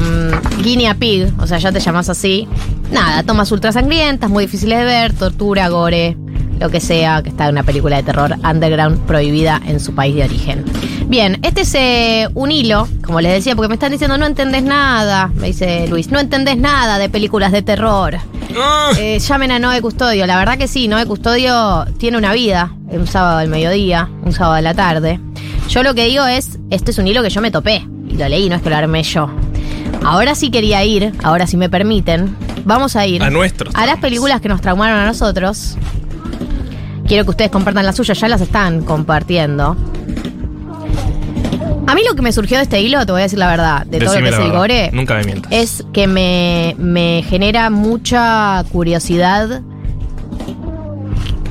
Guinea 0.62 0.94
Pig, 0.94 1.28
o 1.38 1.46
sea, 1.46 1.58
ya 1.58 1.70
te 1.70 1.80
llamas 1.80 2.08
así. 2.08 2.48
Nada, 2.90 3.22
tomas 3.22 3.52
ultra 3.52 3.70
sangrientas, 3.72 4.30
muy 4.30 4.44
difíciles 4.44 4.78
de 4.78 4.84
ver, 4.84 5.12
tortura, 5.12 5.68
gore, 5.68 6.16
lo 6.58 6.70
que 6.70 6.80
sea, 6.80 7.22
que 7.22 7.28
está 7.28 7.44
en 7.46 7.52
una 7.52 7.62
película 7.64 7.96
de 7.96 8.02
terror 8.02 8.34
underground 8.42 9.00
prohibida 9.00 9.60
en 9.66 9.78
su 9.80 9.94
país 9.94 10.14
de 10.14 10.24
origen. 10.24 10.64
Bien, 11.06 11.38
este 11.42 11.60
es 11.62 11.74
eh, 11.74 12.28
un 12.34 12.50
hilo, 12.50 12.88
como 13.04 13.20
les 13.20 13.32
decía, 13.32 13.54
porque 13.54 13.68
me 13.68 13.74
están 13.74 13.92
diciendo 13.92 14.16
no 14.18 14.26
entendés 14.26 14.62
nada, 14.62 15.30
me 15.34 15.48
dice 15.48 15.86
Luis, 15.88 16.10
no 16.10 16.18
entendés 16.18 16.56
nada 16.56 16.98
de 16.98 17.08
películas 17.08 17.52
de 17.52 17.62
terror. 17.62 18.16
Ah, 18.56 18.90
Eh, 18.98 19.18
llamen 19.18 19.50
a 19.52 19.58
Noé 19.58 19.80
Custodio. 19.82 20.26
La 20.26 20.36
verdad 20.38 20.56
que 20.56 20.66
sí, 20.68 20.88
Noé 20.88 21.06
Custodio 21.06 21.84
tiene 21.98 22.16
una 22.18 22.32
vida. 22.32 22.72
Un 22.88 23.06
sábado 23.06 23.38
al 23.38 23.48
mediodía, 23.48 24.08
un 24.22 24.32
sábado 24.32 24.54
a 24.54 24.60
la 24.60 24.74
tarde. 24.74 25.20
Yo 25.68 25.82
lo 25.82 25.94
que 25.94 26.04
digo 26.06 26.24
es, 26.26 26.58
este 26.70 26.90
es 26.92 26.98
un 26.98 27.06
hilo 27.08 27.22
que 27.22 27.30
yo 27.30 27.40
me 27.40 27.50
topé. 27.50 27.86
Y 28.08 28.16
lo 28.16 28.28
leí, 28.28 28.48
no 28.48 28.56
es 28.56 28.62
que 28.62 28.70
lo 28.70 28.76
armé 28.76 29.02
yo. 29.02 29.28
Ahora 30.04 30.34
sí 30.34 30.50
quería 30.50 30.84
ir, 30.84 31.12
ahora 31.22 31.46
si 31.46 31.56
me 31.56 31.68
permiten. 31.68 32.36
Vamos 32.64 32.96
a 32.96 33.06
ir 33.06 33.22
a 33.22 33.30
nuestros. 33.30 33.74
a 33.74 33.84
las 33.86 33.98
películas 33.98 34.40
que 34.40 34.48
nos 34.48 34.60
traumaron 34.60 34.98
a 34.98 35.06
nosotros. 35.06 35.76
Quiero 37.06 37.24
que 37.24 37.30
ustedes 37.30 37.50
compartan 37.50 37.84
las 37.84 37.96
suyas, 37.96 38.18
ya 38.18 38.28
las 38.28 38.40
están 38.40 38.82
compartiendo. 38.84 39.76
A 41.94 41.96
mí 41.96 42.02
lo 42.08 42.16
que 42.16 42.22
me 42.22 42.32
surgió 42.32 42.56
de 42.56 42.64
este 42.64 42.80
hilo, 42.80 43.06
te 43.06 43.12
voy 43.12 43.20
a 43.20 43.22
decir 43.22 43.38
la 43.38 43.46
verdad, 43.46 43.86
de 43.86 43.98
todo 44.00 44.06
lo 44.16 44.20
que 44.20 44.28
es 44.28 44.34
el 44.34 44.40
verdad. 44.40 44.58
gore, 44.58 44.90
Nunca 44.92 45.14
me 45.14 45.22
mientas. 45.26 45.52
es 45.52 45.84
que 45.92 46.08
me, 46.08 46.74
me 46.76 47.22
genera 47.28 47.70
mucha 47.70 48.64
curiosidad 48.72 49.62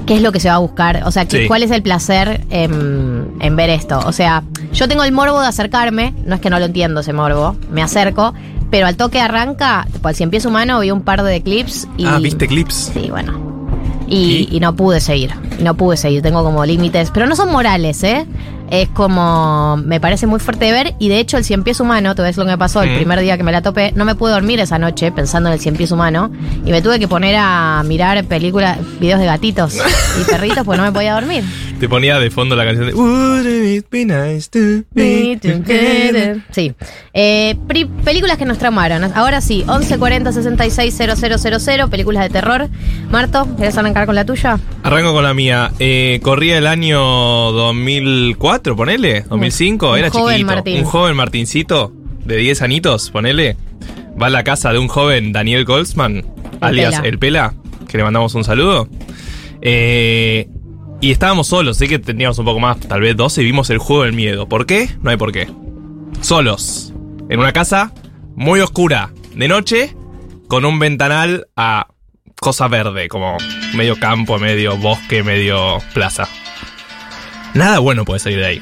qué 0.05 0.15
es 0.15 0.21
lo 0.21 0.33
que 0.33 0.41
se 0.41 0.49
va 0.49 0.55
a 0.55 0.57
buscar. 0.57 1.03
O 1.05 1.11
sea, 1.11 1.25
que- 1.25 1.43
Sí. 1.43 1.47
cuál 1.47 1.63
es 1.63 1.71
el 1.71 1.81
placer 1.81 2.41
en, 2.49 3.35
en 3.39 3.55
ver 3.55 3.69
esto. 3.69 3.99
O 4.05 4.11
sea, 4.11 4.43
yo 4.73 4.89
tengo 4.89 5.05
el 5.05 5.13
morbo 5.13 5.39
de 5.39 5.47
acercarme, 5.47 6.13
no 6.25 6.35
es 6.35 6.41
que 6.41 6.49
no 6.49 6.59
lo 6.59 6.65
entiendo 6.65 6.99
ese 6.99 7.13
morbo, 7.13 7.55
me 7.71 7.81
acerco, 7.81 8.33
pero 8.69 8.85
al 8.87 8.97
toque 8.97 9.21
arranca, 9.21 9.87
tipo, 9.93 10.09
al 10.09 10.15
cien 10.15 10.29
pies 10.29 10.45
humano 10.45 10.81
vi 10.81 10.91
un 10.91 11.03
par 11.03 11.23
de 11.23 11.41
clips 11.41 11.87
y... 11.95 12.05
Ah, 12.05 12.19
¿viste 12.21 12.47
clips? 12.47 12.91
Sí, 12.93 13.07
bueno. 13.09 13.41
Y, 14.09 14.49
¿Y? 14.51 14.57
y 14.57 14.59
no 14.59 14.75
pude 14.75 14.99
seguir. 14.99 15.31
No 15.61 15.75
pude 15.75 15.95
seguir. 15.95 16.21
Tengo 16.21 16.43
como 16.43 16.65
límites. 16.65 17.09
Pero 17.13 17.25
no 17.27 17.35
son 17.37 17.49
morales, 17.49 18.03
¿eh? 18.03 18.25
Es 18.69 18.89
como. 18.89 19.77
Me 19.77 19.99
parece 19.99 20.27
muy 20.27 20.39
fuerte 20.39 20.65
de 20.65 20.71
ver. 20.71 20.95
Y 20.99 21.09
de 21.09 21.19
hecho, 21.19 21.37
el 21.37 21.43
cien 21.43 21.63
pies 21.63 21.79
humano, 21.79 22.15
te 22.15 22.21
ves 22.21 22.37
lo 22.37 22.45
que 22.45 22.51
me 22.51 22.57
pasó 22.57 22.81
el 22.81 22.95
primer 22.95 23.19
día 23.19 23.37
que 23.37 23.43
me 23.43 23.51
la 23.51 23.61
topé. 23.61 23.91
No 23.95 24.05
me 24.05 24.15
pude 24.15 24.31
dormir 24.31 24.59
esa 24.59 24.79
noche 24.79 25.11
pensando 25.11 25.49
en 25.49 25.53
el 25.53 25.59
cien 25.59 25.75
pies 25.75 25.91
humano. 25.91 26.31
Y 26.65 26.71
me 26.71 26.81
tuve 26.81 26.99
que 26.99 27.07
poner 27.07 27.35
a 27.37 27.83
mirar 27.85 28.23
películas, 28.25 28.77
videos 28.99 29.19
de 29.19 29.25
gatitos 29.25 29.77
y 30.19 30.23
perritos, 30.29 30.63
porque 30.63 30.77
no 30.77 30.83
me 30.83 30.91
podía 30.91 31.13
dormir. 31.13 31.43
Te 31.79 31.89
ponía 31.89 32.17
de 32.19 32.29
fondo 32.29 32.55
la 32.55 32.65
canción 32.65 32.87
de 32.87 32.93
Wouldn't 32.93 33.65
it 33.65 33.85
be 33.91 34.05
nice 34.05 34.49
to 34.49 34.85
be 34.93 35.37
together? 35.41 36.41
Sí. 36.51 36.73
Eh, 37.13 37.55
películas 38.03 38.37
que 38.37 38.45
nos 38.45 38.57
traumaron. 38.57 39.03
Ahora 39.15 39.41
sí, 39.41 39.65
1140 39.67 40.31
66 40.31 40.95
000, 40.95 41.89
películas 41.89 42.23
de 42.23 42.29
terror. 42.29 42.69
Marto, 43.09 43.47
¿querés 43.57 43.77
arrancar 43.77 44.05
con 44.05 44.15
la 44.15 44.25
tuya? 44.25 44.59
Arranco 44.83 45.13
con 45.13 45.23
la 45.23 45.33
mía. 45.33 45.71
Eh, 45.79 46.19
corría 46.23 46.57
el 46.57 46.67
año 46.67 47.01
2004, 47.51 48.52
ponele. 48.61 49.21
2005, 49.29 49.91
Un 49.91 49.97
era 49.97 50.09
joven 50.09 50.35
chiquito. 50.37 50.53
Martín. 50.55 50.79
Un 50.79 50.85
joven 50.85 51.15
Martincito 51.15 51.93
de 52.25 52.37
10 52.37 52.61
anitos, 52.61 53.09
ponele. 53.11 53.57
Va 54.21 54.27
a 54.27 54.29
la 54.29 54.43
casa 54.43 54.71
de 54.71 54.79
un 54.79 54.87
joven 54.87 55.31
Daniel 55.33 55.65
Goldsman, 55.65 56.23
alias 56.61 56.95
Pela. 56.95 57.07
El 57.07 57.19
Pela, 57.19 57.53
que 57.87 57.97
le 57.97 58.03
mandamos 58.03 58.35
un 58.35 58.43
saludo. 58.43 58.87
Eh, 59.61 60.47
Y 61.01 61.11
estábamos 61.11 61.47
solos, 61.47 61.77
sé 61.77 61.87
que 61.87 61.99
teníamos 61.99 62.37
un 62.39 62.45
poco 62.45 62.59
más, 62.61 62.79
tal 62.79 63.01
vez 63.01 63.15
12, 63.17 63.41
y 63.41 63.45
vimos 63.45 63.69
el 63.69 63.77
juego 63.77 64.03
del 64.03 64.13
miedo. 64.13 64.47
¿Por 64.47 64.65
qué? 64.65 64.87
No 65.01 65.09
hay 65.09 65.17
por 65.17 65.31
qué. 65.33 65.47
Solos. 66.21 66.93
En 67.29 67.39
una 67.39 67.51
casa 67.51 67.91
muy 68.35 68.61
oscura, 68.61 69.11
de 69.35 69.47
noche, 69.47 69.95
con 70.47 70.63
un 70.65 70.79
ventanal 70.79 71.47
a 71.57 71.87
cosa 72.39 72.67
verde, 72.67 73.07
como 73.09 73.37
medio 73.75 73.97
campo, 73.99 74.37
medio 74.39 74.77
bosque, 74.77 75.23
medio 75.23 75.79
plaza. 75.93 76.27
Nada 77.53 77.79
bueno 77.79 78.05
puede 78.05 78.19
salir 78.19 78.39
de 78.39 78.45
ahí. 78.45 78.61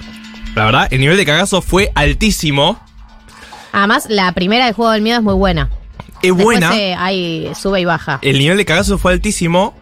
La 0.56 0.66
verdad, 0.66 0.88
el 0.92 1.00
nivel 1.00 1.18
de 1.18 1.26
cagazo 1.26 1.62
fue 1.62 1.92
altísimo. 1.96 2.80
Además, 3.72 4.08
la 4.10 4.32
primera 4.34 4.66
del 4.66 4.74
juego 4.74 4.92
del 4.92 5.02
miedo 5.02 5.18
es 5.18 5.24
muy 5.24 5.34
buena. 5.34 5.70
Es 6.22 6.36
Después, 6.36 6.60
buena. 6.60 6.72
sube 7.56 7.82
y 7.82 7.86
baja. 7.86 8.20
El 8.22 8.38
nivel 8.38 8.58
de 8.58 8.66
cagazo 8.66 8.98
fue 8.98 9.14
altísimo. 9.14 9.74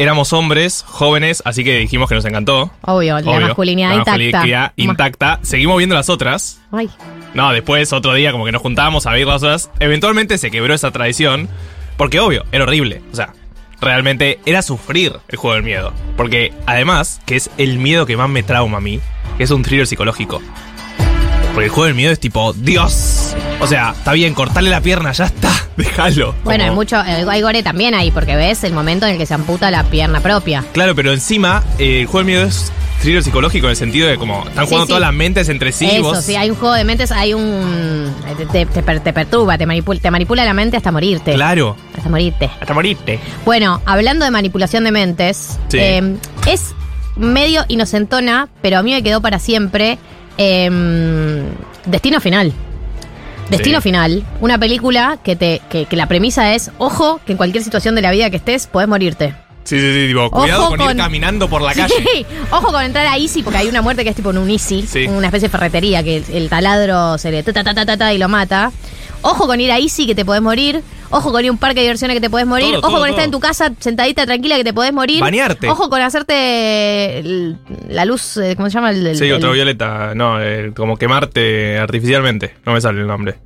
Éramos 0.00 0.32
hombres, 0.32 0.84
jóvenes, 0.86 1.42
así 1.44 1.64
que 1.64 1.76
dijimos 1.78 2.08
que 2.08 2.14
nos 2.14 2.24
encantó. 2.24 2.70
Obvio, 2.82 3.18
la 3.20 3.30
Obvio. 3.32 3.40
masculinidad 3.48 3.88
La 3.88 3.94
intacta. 3.96 4.12
masculinidad 4.12 4.62
Ma- 4.62 4.72
intacta. 4.76 5.40
Seguimos 5.42 5.76
viendo 5.78 5.96
las 5.96 6.08
otras. 6.08 6.60
Ay, 6.70 6.88
No, 7.34 7.50
después 7.52 7.92
otro 7.92 8.14
día 8.14 8.30
como 8.30 8.44
que 8.44 8.52
nos 8.52 8.62
juntábamos 8.62 9.06
a 9.06 9.10
ver 9.10 9.26
las 9.26 9.42
otras. 9.42 9.70
Eventualmente 9.80 10.38
se 10.38 10.52
quebró 10.52 10.72
esa 10.72 10.92
tradición. 10.92 11.48
Porque 11.96 12.20
obvio, 12.20 12.44
era 12.52 12.62
horrible. 12.62 13.02
O 13.12 13.16
sea, 13.16 13.34
realmente 13.80 14.40
era 14.46 14.62
sufrir 14.62 15.18
el 15.28 15.38
juego 15.38 15.54
del 15.54 15.64
miedo. 15.64 15.92
Porque 16.16 16.52
además, 16.66 17.20
que 17.26 17.36
es 17.36 17.50
el 17.58 17.78
miedo 17.78 18.06
que 18.06 18.16
más 18.16 18.28
me 18.28 18.42
trauma 18.42 18.78
a 18.78 18.80
mí, 18.80 19.00
que 19.36 19.44
es 19.44 19.50
un 19.50 19.62
thriller 19.62 19.86
psicológico. 19.86 20.40
Porque 21.52 21.66
el 21.66 21.70
juego 21.70 21.86
del 21.86 21.94
miedo 21.94 22.12
es 22.12 22.20
tipo, 22.20 22.52
Dios. 22.52 23.34
O 23.60 23.66
sea, 23.66 23.94
está 23.96 24.12
bien, 24.12 24.34
cortarle 24.34 24.70
la 24.70 24.80
pierna, 24.80 25.12
ya 25.12 25.26
está. 25.26 25.50
Déjalo. 25.76 26.34
Bueno, 26.44 26.64
hay 26.64 26.70
mucho, 26.70 26.96
eh, 27.00 27.24
hay 27.28 27.40
gore 27.40 27.62
también 27.62 27.94
ahí, 27.94 28.10
porque 28.10 28.36
ves 28.36 28.64
el 28.64 28.72
momento 28.72 29.06
en 29.06 29.12
el 29.12 29.18
que 29.18 29.26
se 29.26 29.34
amputa 29.34 29.70
la 29.70 29.84
pierna 29.84 30.20
propia. 30.20 30.64
Claro, 30.72 30.94
pero 30.94 31.12
encima, 31.12 31.62
eh, 31.78 32.00
el 32.00 32.06
juego 32.06 32.18
del 32.18 32.26
miedo 32.26 32.44
es 32.44 32.72
thriller 33.00 33.22
psicológico 33.22 33.66
en 33.66 33.70
el 33.70 33.76
sentido 33.76 34.08
de 34.08 34.16
como 34.16 34.46
están 34.48 34.66
jugando 34.66 34.86
sí. 34.86 34.88
todas 34.88 35.00
las 35.00 35.12
mentes 35.14 35.48
entre 35.48 35.72
sí. 35.72 35.86
Eso, 35.90 36.02
vos- 36.02 36.24
sí, 36.24 36.36
hay 36.36 36.50
un 36.50 36.56
juego 36.56 36.74
de 36.74 36.84
mentes, 36.84 37.10
hay 37.12 37.34
un... 37.34 38.12
Te, 38.52 38.66
te 38.66 38.82
te 38.82 39.12
perturba, 39.12 39.56
te 39.58 39.66
manipula, 39.66 40.00
te 40.00 40.10
manipula 40.10 40.44
la 40.44 40.54
mente 40.54 40.76
hasta 40.76 40.90
morirte. 40.92 41.34
Claro. 41.34 41.76
Hasta 41.96 42.08
morirte. 42.08 42.50
Hasta 42.60 42.74
morirte. 42.74 43.18
Bueno, 43.44 43.80
hablando 43.86 44.24
de 44.24 44.30
manipulación 44.30 44.84
de 44.84 44.92
mentes, 44.92 45.58
Sí. 45.68 45.78
eh, 45.80 46.16
es 46.46 46.74
medio 47.16 47.64
inocentona, 47.68 48.48
pero 48.62 48.78
a 48.78 48.82
mí 48.82 48.92
me 48.92 49.02
quedó 49.02 49.20
para 49.20 49.38
siempre 49.38 49.98
eh, 50.36 50.70
Destino 51.86 52.20
Final. 52.20 52.52
Destino 53.50 53.78
Sí. 53.80 53.84
Final, 53.88 54.24
una 54.42 54.58
película 54.58 55.18
que, 55.24 55.34
te, 55.34 55.62
que, 55.70 55.86
que 55.86 55.96
la 55.96 56.06
premisa 56.06 56.54
es, 56.54 56.70
ojo, 56.76 57.18
que 57.24 57.32
en 57.32 57.38
cualquier 57.38 57.64
situación 57.64 57.94
de 57.94 58.02
la 58.02 58.10
vida 58.10 58.28
que 58.28 58.36
estés, 58.36 58.66
podés 58.66 58.88
morirte. 58.88 59.34
Sí, 59.68 59.78
sí, 59.80 59.92
sí, 59.92 60.06
tipo, 60.08 60.30
cuidado 60.30 60.62
Ojo 60.62 60.70
con, 60.70 60.78
con- 60.78 60.90
ir 60.92 60.96
caminando 60.96 61.48
por 61.48 61.60
la 61.60 61.74
calle. 61.74 61.94
Sí, 61.94 62.24
ojo 62.50 62.72
con 62.72 62.82
entrar 62.82 63.06
a 63.06 63.16
Easy, 63.18 63.42
porque 63.42 63.58
hay 63.58 63.68
una 63.68 63.82
muerte 63.82 64.02
que 64.02 64.10
es 64.10 64.16
tipo 64.16 64.30
en 64.30 64.38
un 64.38 64.48
Easy, 64.50 64.86
Sí. 64.86 65.04
una 65.06 65.26
especie 65.26 65.48
de 65.48 65.52
ferretería, 65.52 66.02
que 66.02 66.16
el, 66.18 66.24
el 66.32 66.48
taladro 66.48 67.18
se 67.18 67.30
le 67.30 67.42
ta, 67.42 67.52
ta, 67.52 67.62
ta, 67.64 67.74
ta, 67.74 67.84
ta, 67.84 67.96
ta, 67.96 68.12
y 68.14 68.18
lo 68.18 68.28
mata. 68.28 68.72
Ojo 69.20 69.46
con 69.46 69.60
ir 69.60 69.70
a 69.72 69.78
Easy, 69.78 70.06
que 70.06 70.14
te 70.14 70.24
podés 70.24 70.40
morir. 70.40 70.80
Ojo 71.10 71.32
con 71.32 71.42
ir 71.42 71.48
a 71.48 71.52
un 71.52 71.58
parque 71.58 71.76
de 71.80 71.82
diversiones 71.82 72.14
que 72.14 72.20
te 72.20 72.30
podés 72.30 72.46
morir. 72.46 72.68
Todo, 72.68 72.78
Ojo 72.78 72.88
todo, 72.90 72.98
con 73.00 73.08
estar 73.08 73.16
todo. 73.16 73.24
en 73.24 73.30
tu 73.32 73.40
casa 73.40 73.72
sentadita 73.80 74.24
tranquila 74.26 74.56
que 74.56 74.64
te 74.64 74.72
podés 74.72 74.92
morir. 74.92 75.20
Bañarte. 75.20 75.68
Ojo 75.68 75.90
con 75.90 76.00
hacerte 76.00 77.18
el- 77.18 77.56
la 77.88 78.04
luz, 78.04 78.36
eh, 78.36 78.54
¿cómo 78.56 78.68
se 78.70 78.74
llama? 78.74 78.90
El, 78.90 79.06
el- 79.06 79.16
Sí, 79.16 79.24
el- 79.26 79.34
ultravioleta. 79.34 80.14
No, 80.14 80.40
eh, 80.40 80.72
como 80.76 80.96
quemarte 80.96 81.78
artificialmente. 81.78 82.54
No 82.64 82.72
me 82.72 82.80
sale 82.80 83.00
el 83.00 83.06
nombre. 83.06 83.36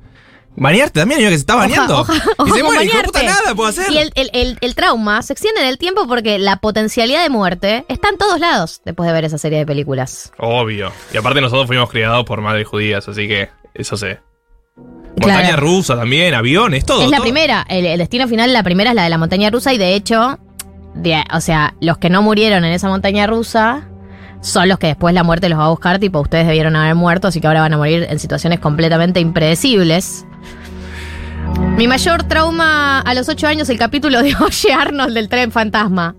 Bañarte 0.55 0.99
también, 0.99 1.17
amigo, 1.19 1.29
que 1.31 1.35
se 1.37 1.41
está 1.41 1.55
Oja- 1.55 1.63
bañando. 1.67 2.01
oja- 2.01 2.13
y 2.13 2.51
se 2.51 2.63
muere, 2.63 2.79
de 2.81 2.87
bañarte. 2.89 3.03
puta, 3.07 3.23
nada 3.23 3.55
puedo 3.55 3.69
hacer. 3.69 3.91
Y 3.91 3.97
el, 3.97 4.11
el- 4.15 4.29
el- 4.33 4.57
el 4.61 4.75
trauma 4.75 5.21
se 5.23 5.33
extiende 5.33 5.61
en 5.61 5.67
el 5.67 5.77
tiempo 5.79 6.07
porque 6.07 6.37
la 6.37 6.57
potencialidad 6.57 7.23
de 7.23 7.29
muerte 7.29 7.85
está 7.87 8.09
en 8.09 8.17
todos 8.17 8.39
lados 8.39 8.81
después 8.85 9.07
de 9.07 9.13
ver 9.13 9.25
esa 9.25 9.37
serie 9.39 9.57
de 9.59 9.65
películas. 9.65 10.31
Obvio. 10.37 10.91
Y 11.13 11.17
aparte 11.17 11.41
nosotros 11.41 11.65
fuimos 11.67 11.89
criados 11.89 12.23
por 12.25 12.41
madres 12.41 12.67
judías, 12.67 13.07
así 13.07 13.27
que 13.27 13.49
eso 13.73 13.97
sé. 13.97 14.19
Claro. 15.15 15.39
Montaña 15.39 15.55
rusa 15.55 15.95
también, 15.95 16.33
aviones, 16.33 16.85
todo. 16.85 17.03
Es 17.03 17.09
la 17.09 17.17
todo. 17.17 17.25
primera, 17.25 17.65
el, 17.69 17.85
el 17.85 17.97
destino 17.99 18.27
final, 18.27 18.51
la 18.53 18.63
primera 18.63 18.91
es 18.91 18.95
la 18.95 19.03
de 19.03 19.09
la 19.09 19.17
montaña 19.17 19.49
rusa 19.49 19.73
y 19.73 19.77
de 19.77 19.95
hecho, 19.95 20.39
de- 20.95 21.23
o 21.33 21.41
sea, 21.41 21.73
los 21.81 21.97
que 21.97 22.09
no 22.09 22.21
murieron 22.21 22.63
en 22.65 22.73
esa 22.73 22.87
montaña 22.89 23.25
rusa 23.27 23.87
son 24.41 24.67
los 24.69 24.77
que 24.77 24.87
después 24.87 25.13
la 25.15 25.23
muerte 25.23 25.49
los 25.49 25.57
va 25.59 25.65
a 25.65 25.69
buscar, 25.69 25.99
tipo, 25.99 26.19
ustedes 26.19 26.45
debieron 26.47 26.75
haber 26.75 26.95
muerto, 26.95 27.27
así 27.29 27.39
que 27.41 27.47
ahora 27.47 27.61
van 27.61 27.73
a 27.73 27.77
morir 27.77 28.05
en 28.09 28.19
situaciones 28.19 28.59
completamente 28.59 29.19
impredecibles. 29.19 30.25
Mi 31.77 31.87
mayor 31.87 32.23
trauma 32.23 32.99
a 32.99 33.13
los 33.13 33.27
8 33.29 33.47
años, 33.47 33.69
el 33.69 33.77
capítulo 33.77 34.21
de 34.21 34.35
Oye 34.39 34.73
Arnold 34.73 35.13
del 35.13 35.29
tren 35.29 35.51
fantasma. 35.51 36.15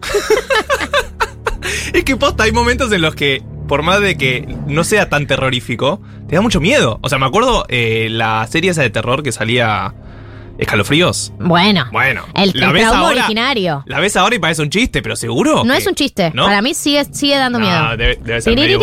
Es 1.92 2.04
que 2.04 2.16
posta, 2.16 2.44
hay 2.44 2.52
momentos 2.52 2.90
en 2.92 3.00
los 3.02 3.14
que, 3.14 3.42
por 3.68 3.82
más 3.82 4.00
de 4.00 4.16
que 4.16 4.46
no 4.66 4.84
sea 4.84 5.08
tan 5.08 5.26
terrorífico, 5.26 6.00
te 6.28 6.34
da 6.36 6.42
mucho 6.42 6.60
miedo. 6.60 6.98
O 7.02 7.08
sea, 7.08 7.18
me 7.18 7.26
acuerdo 7.26 7.64
eh, 7.68 8.08
la 8.10 8.46
serie 8.50 8.70
esa 8.72 8.82
de 8.82 8.90
terror 8.90 9.22
que 9.22 9.32
salía 9.32 9.94
Escalofríos. 10.58 11.32
Bueno, 11.38 11.86
Bueno, 11.92 12.24
el, 12.34 12.52
la 12.54 12.66
el 12.68 12.72
ves 12.72 12.82
trauma 12.82 13.00
ahora- 13.08 13.18
originario. 13.22 13.82
La 13.86 13.98
ves 14.00 14.16
ahora 14.16 14.36
y 14.36 14.38
parece 14.38 14.62
un 14.62 14.70
chiste, 14.70 15.02
pero 15.02 15.16
seguro. 15.16 15.64
No 15.64 15.72
que- 15.72 15.78
es 15.80 15.86
un 15.86 15.94
chiste, 15.94 16.30
¿No? 16.34 16.44
para 16.44 16.62
mí 16.62 16.74
sigue, 16.74 17.04
sigue 17.12 17.36
dando 17.36 17.58
No, 17.58 17.66
miedo. 17.66 17.96
debe, 17.96 18.18
debe 18.22 18.40
ser 18.40 18.54
medio. 18.54 18.78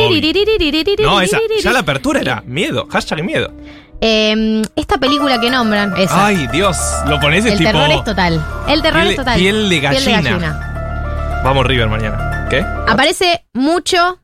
No, 1.04 1.22
esa, 1.22 1.38
ya 1.62 1.72
la 1.72 1.80
apertura 1.80 2.20
era 2.22 2.44
miedo, 2.46 2.88
hashtag 2.90 3.24
miedo. 3.24 3.54
Eh, 4.01 4.62
esta 4.75 4.98
película 4.98 5.39
que 5.39 5.50
nombran, 5.51 5.93
esa. 5.96 6.25
Ay, 6.25 6.48
Dios, 6.51 6.75
lo 7.08 7.20
pones 7.20 7.46
es 7.46 7.51
el 7.53 7.58
tipo. 7.60 7.72
terror 7.72 7.91
es 7.91 8.03
total. 8.03 8.43
El 8.67 8.81
terror 8.81 9.01
piel- 9.03 9.10
es 9.12 9.15
total. 9.15 9.39
piel 9.39 9.70
de 9.70 9.79
gallina. 9.79 11.41
Vamos 11.43 11.65
River 11.65 11.88
mañana. 11.88 12.48
¿Qué? 12.50 12.65
Aparece 12.88 13.46
mucho 13.53 14.20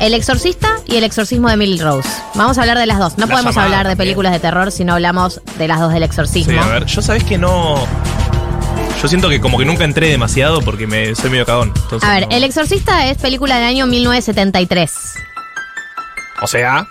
El 0.00 0.14
Exorcista 0.14 0.76
y 0.86 0.96
El 0.96 1.04
Exorcismo 1.04 1.48
de 1.48 1.54
Emily 1.54 1.80
Rose. 1.80 2.08
Vamos 2.34 2.58
a 2.58 2.62
hablar 2.62 2.78
de 2.78 2.86
las 2.86 2.98
dos. 2.98 3.18
No 3.18 3.26
La 3.26 3.32
podemos 3.32 3.54
llamada 3.54 3.66
hablar 3.66 3.86
de 3.86 3.90
también. 3.90 3.98
películas 3.98 4.32
de 4.32 4.38
terror 4.40 4.72
si 4.72 4.84
no 4.84 4.94
hablamos 4.94 5.40
de 5.58 5.68
las 5.68 5.80
dos 5.80 5.92
del 5.92 6.02
Exorcismo. 6.04 6.52
Sí, 6.52 6.58
a 6.58 6.66
ver, 6.72 6.86
yo 6.86 7.02
sabes 7.02 7.24
que 7.24 7.38
no. 7.38 7.76
Yo 9.02 9.08
siento 9.08 9.28
que 9.28 9.40
como 9.40 9.58
que 9.58 9.64
nunca 9.64 9.84
entré 9.84 10.08
demasiado 10.08 10.60
porque 10.62 10.86
me 10.86 11.14
soy 11.16 11.30
medio 11.30 11.44
cagón. 11.44 11.72
entonces 11.74 12.08
A 12.08 12.14
ver, 12.14 12.28
no- 12.28 12.36
El 12.36 12.44
Exorcista 12.44 13.06
es 13.06 13.18
película 13.18 13.56
del 13.56 13.64
año 13.66 13.86
1973. 13.86 14.92
O 16.40 16.46
sea, 16.46 16.86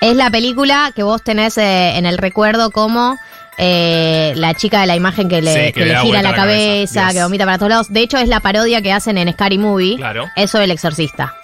Es 0.00 0.16
la 0.16 0.30
película 0.30 0.92
que 0.94 1.02
vos 1.02 1.22
tenés 1.22 1.58
eh, 1.58 1.96
en 1.98 2.06
el 2.06 2.16
recuerdo 2.18 2.70
como 2.70 3.18
eh, 3.58 4.32
la 4.36 4.54
chica 4.54 4.80
de 4.80 4.86
la 4.86 4.96
imagen 4.96 5.28
que 5.28 5.42
le, 5.42 5.52
Sí, 5.52 5.60
que 5.60 5.72
que 5.72 5.80
le 5.80 5.86
le 5.88 5.92
da 5.94 6.02
gira 6.02 6.22
la 6.22 6.30
la 6.30 6.36
cabeza. 6.36 7.10
que 7.12 7.22
vomita 7.22 7.44
para 7.44 7.58
todos 7.58 7.70
lados. 7.70 7.92
De 7.92 8.00
hecho, 8.00 8.16
es 8.18 8.28
la 8.28 8.40
parodia 8.40 8.80
que 8.80 8.92
hacen 8.92 9.18
en 9.18 9.30
Scary 9.32 9.58
Movie. 9.58 9.96
Claro. 9.96 10.28
Eso 10.36 10.58
del 10.58 10.70
exorcista. 10.70 11.34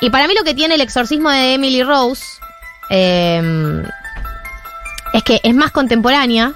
Y 0.00 0.10
para 0.10 0.28
mí 0.28 0.34
lo 0.34 0.44
que 0.44 0.54
tiene 0.54 0.74
el 0.76 0.80
exorcismo 0.80 1.30
de 1.30 1.54
Emily 1.54 1.82
Rose 1.82 2.22
eh, 2.90 3.82
es 5.12 5.22
que 5.22 5.40
es 5.42 5.54
más 5.54 5.70
contemporánea 5.70 6.52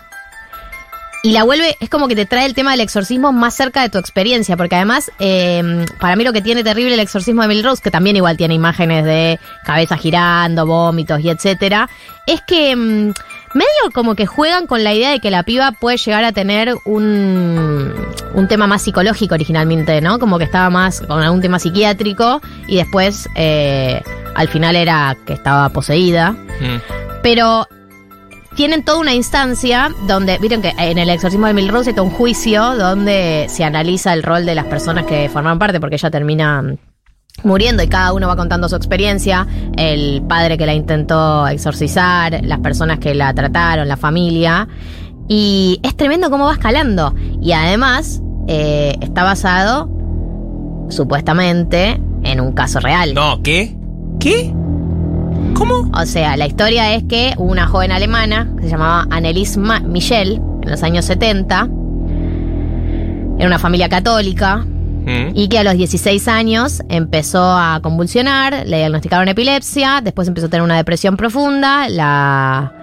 y 1.23 1.33
la 1.33 1.43
vuelve, 1.43 1.77
es 1.81 1.89
como 1.91 2.07
que 2.07 2.15
te 2.15 2.27
trae 2.27 2.47
el 2.47 2.55
tema 2.55 2.71
del 2.73 2.81
exorcismo 2.81 3.33
más 3.33 3.55
cerca 3.55 3.83
de 3.83 3.89
tu 3.89 3.99
experiencia, 3.99 4.57
porque 4.57 4.77
además, 4.77 5.11
eh, 5.19 5.85
para 6.01 6.15
mí 6.17 6.23
lo 6.25 6.33
que 6.33 6.43
tiene 6.43 6.63
terrible 6.63 6.95
el 6.95 7.01
exorcismo 7.01 7.43
de 7.43 7.47
Emily 7.47 7.63
Rose, 7.63 7.83
que 7.83 7.91
también 7.91 8.17
igual 8.17 8.37
tiene 8.37 8.55
imágenes 8.55 9.05
de 9.05 9.41
cabeza 9.65 9.97
girando, 9.97 10.65
vómitos 10.65 11.21
y 11.21 11.29
etcétera, 11.31 11.89
es 12.27 12.41
que 12.43 12.77
mm, 12.77 13.13
medio 13.55 13.91
como 13.93 14.15
que 14.15 14.27
juegan 14.27 14.67
con 14.69 14.85
la 14.85 14.95
idea 14.95 15.11
de 15.11 15.19
que 15.19 15.31
la 15.33 15.43
piba 15.43 15.73
puede 15.73 15.97
llegar 15.97 16.23
a 16.23 16.31
tener 16.33 16.75
un, 16.85 17.93
un 18.35 18.49
tema 18.49 18.67
más 18.69 18.83
psicológico 18.83 19.35
originalmente, 19.35 20.01
¿no? 20.01 20.19
Como 20.21 20.39
que 20.39 20.45
estaba 20.45 20.71
más 20.71 21.01
con 21.01 21.21
algún 21.21 21.41
tema 21.41 21.59
psiquiátrico 21.59 22.41
y 22.69 22.77
después 22.77 23.29
eh, 23.35 24.01
al 24.37 24.49
final 24.49 24.77
era 24.77 25.17
que 25.27 25.33
estaba 25.33 25.69
poseída. 25.71 26.31
mm, 26.33 26.77
Pero 27.23 27.67
tienen 28.59 28.83
toda 28.83 28.99
una 28.99 29.15
instancia 29.15 29.95
donde, 30.09 30.37
vieron 30.39 30.61
que 30.63 30.75
en 30.77 30.99
el 30.99 31.11
exorcismo 31.11 31.47
de 31.47 31.53
Emily 31.53 31.69
Rose 31.69 31.91
está 31.91 32.03
un 32.03 32.11
juicio 32.11 32.75
donde 32.75 33.47
se 33.49 33.63
analiza 33.63 34.13
el 34.13 34.25
rol 34.25 34.47
de 34.47 34.57
las 34.57 34.65
personas 34.65 35.07
que 35.07 35.29
forman 35.29 35.61
parte, 35.61 35.79
porque 35.79 35.95
ella 35.95 36.11
termina 36.11 36.75
muriendo 37.45 37.85
y 37.85 37.87
cada 37.87 38.13
uno 38.13 38.27
va 38.27 38.35
contando 38.35 38.69
su 38.69 38.75
experiencia, 38.75 39.47
el 39.77 40.23
padre 40.29 40.59
que 40.59 40.67
la 40.67 40.75
intentó 40.75 41.47
exorcizar, 41.47 42.41
las 42.43 42.59
personas 42.59 42.99
que 42.99 43.15
la 43.15 43.33
trataron, 43.33 43.87
la 43.87 43.97
familia, 43.97 44.67
y 45.29 45.79
es 45.85 45.97
tremendo 45.97 46.29
cómo 46.29 46.47
va 46.47 46.55
escalando. 46.55 47.15
Y 47.41 47.53
además 47.53 48.21
eh, 48.49 48.97
está 49.01 49.23
basado, 49.23 49.89
supuestamente, 50.89 52.01
en 52.25 52.41
un 52.41 52.51
caso 52.55 52.81
real. 52.81 53.15
no, 53.15 53.41
¿qué? 53.41 53.77
¿Qué? 54.19 54.53
¿Cómo? 55.55 55.91
O 55.95 56.07
sea, 56.07 56.37
la 56.37 56.47
historia 56.47 56.95
es 56.95 57.05
que 57.05 57.35
una 57.39 57.67
joven 57.67 57.93
alemana 57.93 58.49
que 58.57 58.65
se 58.65 58.71
llamaba 58.71 59.07
Annelies 59.11 59.57
Ma- 59.57 59.81
Michel 59.81 60.41
en 60.63 60.71
los 60.71 60.83
años 60.83 61.05
70. 61.07 61.69
Era 63.39 63.47
una 63.47 63.59
familia 63.59 63.89
católica 63.89 64.65
Mm, 65.01 65.31
y 65.33 65.49
que 65.49 65.59
a 65.59 65.65
los 65.65 65.73
16 65.75 66.29
años 66.29 66.83
empezó 66.91 67.43
a 67.43 67.81
convulsionar, 67.83 68.65
le 68.67 68.77
diagnosticaron 68.77 69.27
epilepsia, 69.29 70.01
después 70.03 70.29
empezó 70.29 70.49
a 70.49 70.51
tener 70.51 70.63
una 70.63 70.77
depresión 70.77 71.17
profunda, 71.17 71.89
la, 71.89 72.75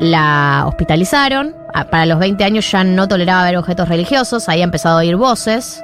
la 0.00 0.64
hospitalizaron. 0.66 1.54
Para 1.90 2.04
los 2.04 2.18
20 2.18 2.44
años 2.44 2.70
ya 2.70 2.84
no 2.84 3.08
toleraba 3.08 3.44
ver 3.44 3.56
objetos 3.56 3.88
religiosos, 3.88 4.48
había 4.50 4.64
empezado 4.64 4.96
a 4.96 5.00
oír 5.00 5.16
voces. 5.16 5.82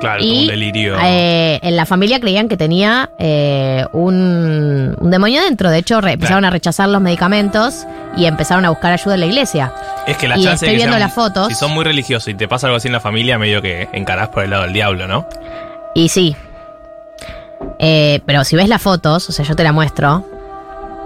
Claro, 0.00 0.20
como 0.22 0.32
y 0.32 0.40
un 0.42 0.46
delirio. 0.48 0.96
eh, 1.02 1.60
en 1.62 1.76
la 1.76 1.84
familia 1.86 2.18
creían 2.20 2.48
que 2.48 2.56
tenía 2.56 3.10
eh, 3.18 3.84
un, 3.92 4.96
un 4.98 5.10
demonio 5.10 5.42
dentro. 5.42 5.70
De 5.70 5.78
hecho, 5.78 6.00
re- 6.00 6.12
empezaron 6.12 6.44
a 6.44 6.50
rechazar 6.50 6.88
los 6.88 7.00
medicamentos 7.02 7.86
y 8.16 8.24
empezaron 8.24 8.64
a 8.64 8.70
buscar 8.70 8.92
ayuda 8.92 9.14
en 9.14 9.20
la 9.20 9.26
iglesia. 9.26 9.72
es 10.06 10.16
que 10.16 10.26
la 10.26 10.38
y 10.38 10.42
chance 10.44 10.54
estoy 10.64 10.68
de 10.68 10.72
que 10.72 10.76
viendo 10.78 10.96
sean- 10.96 11.00
las 11.06 11.14
fotos. 11.14 11.48
Si 11.48 11.54
son 11.54 11.72
muy 11.72 11.84
religiosos 11.84 12.28
y 12.28 12.34
te 12.34 12.48
pasa 12.48 12.66
algo 12.66 12.78
así 12.78 12.88
en 12.88 12.92
la 12.94 13.00
familia, 13.00 13.38
medio 13.38 13.60
que 13.62 13.88
encarás 13.92 14.28
por 14.30 14.42
el 14.44 14.50
lado 14.50 14.62
del 14.64 14.72
diablo, 14.72 15.06
¿no? 15.06 15.26
Y 15.94 16.08
sí. 16.08 16.34
Eh, 17.78 18.20
pero 18.26 18.44
si 18.44 18.56
ves 18.56 18.68
las 18.68 18.80
fotos, 18.82 19.28
o 19.28 19.32
sea, 19.32 19.44
yo 19.44 19.54
te 19.56 19.64
la 19.64 19.72
muestro. 19.72 20.24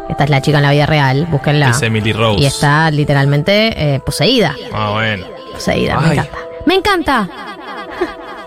Esta 0.08 0.24
es 0.24 0.30
la 0.30 0.42
chica 0.42 0.58
en 0.58 0.64
la 0.64 0.70
vida 0.72 0.86
real, 0.86 1.26
búsquenla. 1.30 1.70
Es 1.70 1.82
Emily 1.82 2.12
Rose. 2.12 2.40
Y 2.42 2.46
está 2.46 2.90
literalmente 2.90 3.94
eh, 3.94 4.00
poseída. 4.04 4.54
Ah, 4.72 4.90
bueno. 4.92 5.26
Poseída, 5.52 5.98
me 6.00 6.12
encanta. 6.12 6.36
¡Me 6.66 6.74
encanta! 6.74 7.28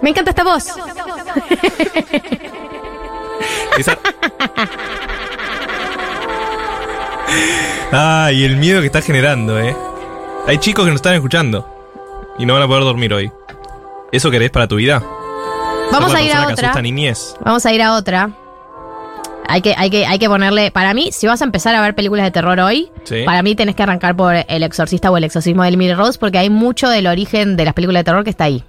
Me 0.01 0.09
encanta 0.11 0.31
esta 0.31 0.43
voz. 0.43 0.65
Esa- 3.77 3.97
Ah, 7.91 8.31
y 8.33 8.43
el 8.43 8.57
miedo 8.57 8.79
que 8.81 8.87
está 8.87 9.01
generando, 9.01 9.59
¿eh? 9.59 9.75
Hay 10.47 10.57
chicos 10.59 10.85
que 10.85 10.91
nos 10.91 10.97
están 10.97 11.13
escuchando 11.15 11.67
y 12.37 12.45
no 12.45 12.53
van 12.53 12.63
a 12.63 12.67
poder 12.67 12.83
dormir 12.83 13.13
hoy. 13.13 13.31
¿Eso 14.11 14.29
querés 14.31 14.49
para 14.49 14.67
tu 14.67 14.75
vida? 14.77 15.01
Vamos 15.91 16.13
a 16.13 16.21
ir 16.21 16.31
a 16.33 16.47
otra. 16.47 16.81
niñez. 16.81 17.35
Vamos 17.43 17.65
a 17.65 17.73
ir 17.73 17.81
a 17.81 17.93
otra. 17.93 18.29
Hay 19.49 19.61
que, 19.61 19.73
hay, 19.77 19.89
que, 19.89 20.05
hay 20.05 20.19
que 20.19 20.27
ponerle. 20.27 20.71
Para 20.71 20.93
mí, 20.93 21.11
si 21.13 21.27
vas 21.27 21.41
a 21.41 21.45
empezar 21.45 21.73
a 21.75 21.81
ver 21.81 21.95
películas 21.95 22.25
de 22.25 22.31
terror 22.31 22.59
hoy, 22.59 22.91
Sí. 23.05 23.23
para 23.25 23.41
mí 23.43 23.55
tenés 23.55 23.75
que 23.75 23.83
arrancar 23.83 24.15
por 24.15 24.35
El 24.35 24.63
Exorcista 24.63 25.09
o 25.09 25.15
El 25.17 25.23
Exorcismo 25.23 25.63
de 25.63 25.69
Emily 25.69 25.93
Rose, 25.93 26.19
porque 26.19 26.37
hay 26.37 26.49
mucho 26.49 26.89
del 26.89 27.07
origen 27.07 27.55
de 27.55 27.65
las 27.65 27.73
películas 27.73 28.01
de 28.01 28.03
terror 28.05 28.23
que 28.25 28.29
está 28.31 28.45
ahí. 28.45 28.63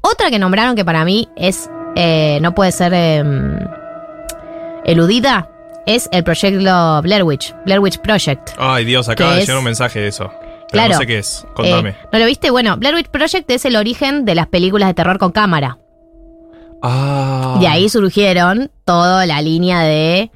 Otra 0.00 0.30
que 0.30 0.38
nombraron 0.38 0.74
que 0.76 0.84
para 0.84 1.04
mí 1.04 1.28
es. 1.36 1.70
eh, 1.96 2.38
no 2.40 2.54
puede 2.54 2.72
ser 2.72 2.92
em, 2.94 3.58
eludida 4.84 5.48
es 5.86 6.08
el 6.12 6.22
proyecto 6.24 7.02
Blair 7.02 7.22
Witch, 7.24 7.54
Blair 7.64 7.80
Witch 7.80 7.98
Project. 7.98 8.50
Ay, 8.58 8.84
Dios, 8.84 9.08
acaba 9.08 9.30
¿Qué 9.30 9.36
de 9.36 9.40
llegar 9.42 9.58
un 9.58 9.64
mensaje 9.64 10.00
de 10.00 10.08
eso. 10.08 10.30
Pero 10.70 10.84
Claro. 10.84 10.92
no 10.94 10.98
sé 11.00 11.06
qué 11.06 11.18
es. 11.18 11.44
Contame. 11.54 11.90
Eh, 11.90 11.96
¿No 12.12 12.18
lo 12.18 12.24
viste? 12.26 12.50
Bueno, 12.50 12.76
Blair 12.76 12.94
Witch 12.94 13.08
Project 13.08 13.50
es 13.50 13.64
el 13.64 13.76
origen 13.76 14.24
de 14.24 14.34
las 14.34 14.46
películas 14.46 14.88
de 14.88 14.94
terror 14.94 15.18
con 15.18 15.32
cámara. 15.32 15.78
ah. 16.82 17.56
De 17.60 17.66
ahí 17.68 17.88
surgieron 17.88 18.70
toda 18.84 19.26
la 19.26 19.42
línea 19.42 19.80
de. 19.82 20.30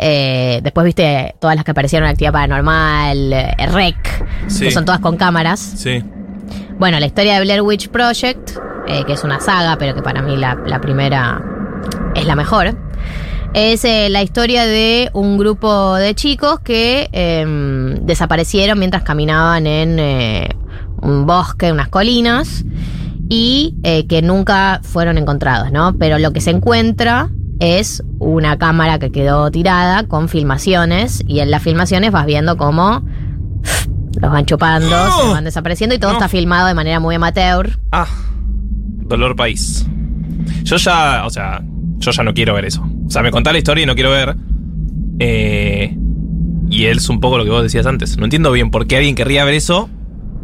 eh, 0.00 0.60
después 0.62 0.84
viste 0.84 1.34
todas 1.40 1.56
las 1.56 1.64
que 1.64 1.70
aparecieron 1.72 2.06
en 2.06 2.12
Actividad 2.12 2.32
Paranormal, 2.32 3.32
eh, 3.32 3.54
Rec, 3.72 3.96
Sí. 4.48 4.64
que 4.66 4.70
son 4.70 4.84
todas 4.84 5.00
con 5.00 5.16
cámaras. 5.16 5.58
Sí. 5.58 6.02
Bueno, 6.78 7.00
la 7.00 7.06
historia 7.06 7.34
de 7.34 7.40
Blair 7.40 7.62
Witch 7.62 7.88
Project, 7.88 8.52
eh, 8.86 9.02
que 9.04 9.14
es 9.14 9.24
una 9.24 9.40
saga, 9.40 9.76
pero 9.78 9.96
que 9.96 10.02
para 10.02 10.22
mí 10.22 10.36
la, 10.36 10.80
primera 10.80 11.42
es 12.14 12.24
la 12.24 12.36
mejor, 12.36 12.78
es 13.52 13.84
eh, 13.84 14.08
la 14.10 14.22
historia 14.22 14.64
de 14.64 15.10
un 15.12 15.38
grupo 15.38 15.96
de 15.96 16.14
chicos 16.14 16.60
que 16.60 17.08
em, 17.10 17.96
desaparecieron 18.06 18.78
mientras 18.78 19.02
caminaban 19.02 19.66
en 19.66 19.98
eh, 19.98 20.50
un 21.02 21.26
bosque, 21.26 21.72
unas 21.72 21.88
colinas, 21.88 22.64
y 23.28 23.74
que 24.08 24.22
nunca 24.22 24.80
fueron 24.84 25.18
encontrados, 25.18 25.72
¿no? 25.72 25.98
Pero 25.98 26.18
lo 26.18 26.32
que 26.32 26.40
se 26.40 26.50
encuentra 26.50 27.28
es 27.58 28.02
una 28.20 28.56
cámara 28.56 28.98
que 28.98 29.10
quedó 29.10 29.50
tirada 29.50 30.04
con 30.04 30.28
filmaciones, 30.28 31.24
y 31.26 31.40
en 31.40 31.50
las 31.50 31.62
filmaciones 31.62 32.12
vas 32.12 32.24
viendo 32.24 32.56
cómo 32.56 33.02
los 34.20 34.30
van 34.30 34.44
chupando, 34.46 34.88
se 34.88 35.28
van 35.32 35.44
desapareciendo 35.44 35.94
y 35.94 35.98
todo 35.98 36.10
No. 36.12 36.16
está 36.16 36.28
filmado 36.28 36.68
de 36.68 36.74
manera 36.74 37.00
muy 37.00 37.14
amateur. 37.14 37.78
Ah. 37.92 38.06
Dolor 39.06 39.36
país. 39.36 39.86
Yo 40.64 40.76
ya, 40.76 41.24
o 41.26 41.30
sea, 41.30 41.62
yo 41.98 42.10
ya 42.10 42.22
no 42.22 42.34
quiero 42.34 42.54
ver 42.54 42.64
eso. 42.66 42.86
O 43.06 43.10
sea, 43.10 43.22
me 43.22 43.30
contá 43.30 43.52
la 43.52 43.58
historia 43.58 43.82
y 43.84 43.86
no 43.86 43.94
quiero 43.94 44.10
ver. 44.10 44.36
Eh, 45.20 45.96
y 46.70 46.84
es 46.86 47.08
un 47.08 47.20
poco 47.20 47.38
lo 47.38 47.44
que 47.44 47.50
vos 47.50 47.62
decías 47.62 47.86
antes. 47.86 48.16
No 48.18 48.24
entiendo 48.24 48.52
bien 48.52 48.70
por 48.70 48.86
qué 48.86 48.96
alguien 48.98 49.14
querría 49.14 49.44
ver 49.44 49.54
eso. 49.54 49.88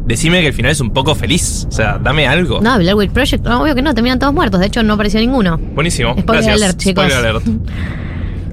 Decime 0.07 0.41
que 0.41 0.47
el 0.47 0.53
final 0.53 0.71
es 0.71 0.81
un 0.81 0.91
poco 0.91 1.15
feliz. 1.15 1.65
O 1.69 1.71
sea, 1.71 1.97
dame 1.97 2.27
algo. 2.27 2.61
No, 2.61 2.77
Blair 2.77 2.95
Witch 2.95 3.11
Project, 3.11 3.43
no, 3.45 3.61
obvio 3.61 3.73
que 3.75 3.81
no, 3.81 3.93
terminan 3.93 4.19
todos 4.19 4.33
muertos. 4.33 4.59
De 4.59 4.67
hecho, 4.67 4.83
no 4.83 4.93
apareció 4.93 5.19
ninguno. 5.19 5.57
Buenísimo. 5.57 6.11
Spoiler 6.19 6.43
Gracias. 6.45 6.61
alert, 6.63 6.77
chicos. 6.79 7.05
Spoiler 7.05 7.29
alert. 7.29 7.45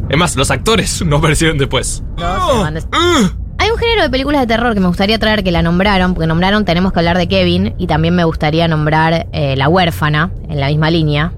Es 0.08 0.16
más, 0.18 0.36
los 0.36 0.50
actores 0.50 1.04
no 1.06 1.16
aparecieron 1.16 1.58
después. 1.58 2.02
No, 2.18 2.52
se 2.56 2.58
van 2.62 2.74
des- 2.74 2.88
Ah. 2.92 3.30
Hay 3.62 3.70
un 3.70 3.78
género 3.78 4.02
de 4.02 4.10
películas 4.10 4.40
de 4.40 4.48
terror 4.48 4.74
que 4.74 4.80
me 4.80 4.88
gustaría 4.88 5.20
traer 5.20 5.44
que 5.44 5.52
la 5.52 5.62
nombraron, 5.62 6.14
porque 6.14 6.26
nombraron 6.26 6.64
Tenemos 6.64 6.92
que 6.92 6.98
hablar 6.98 7.16
de 7.16 7.28
Kevin 7.28 7.76
y 7.78 7.86
también 7.86 8.12
me 8.16 8.24
gustaría 8.24 8.66
nombrar 8.66 9.28
eh, 9.32 9.54
La 9.56 9.68
huérfana 9.68 10.32
en 10.48 10.58
la 10.58 10.66
misma 10.66 10.90
línea. 10.90 11.32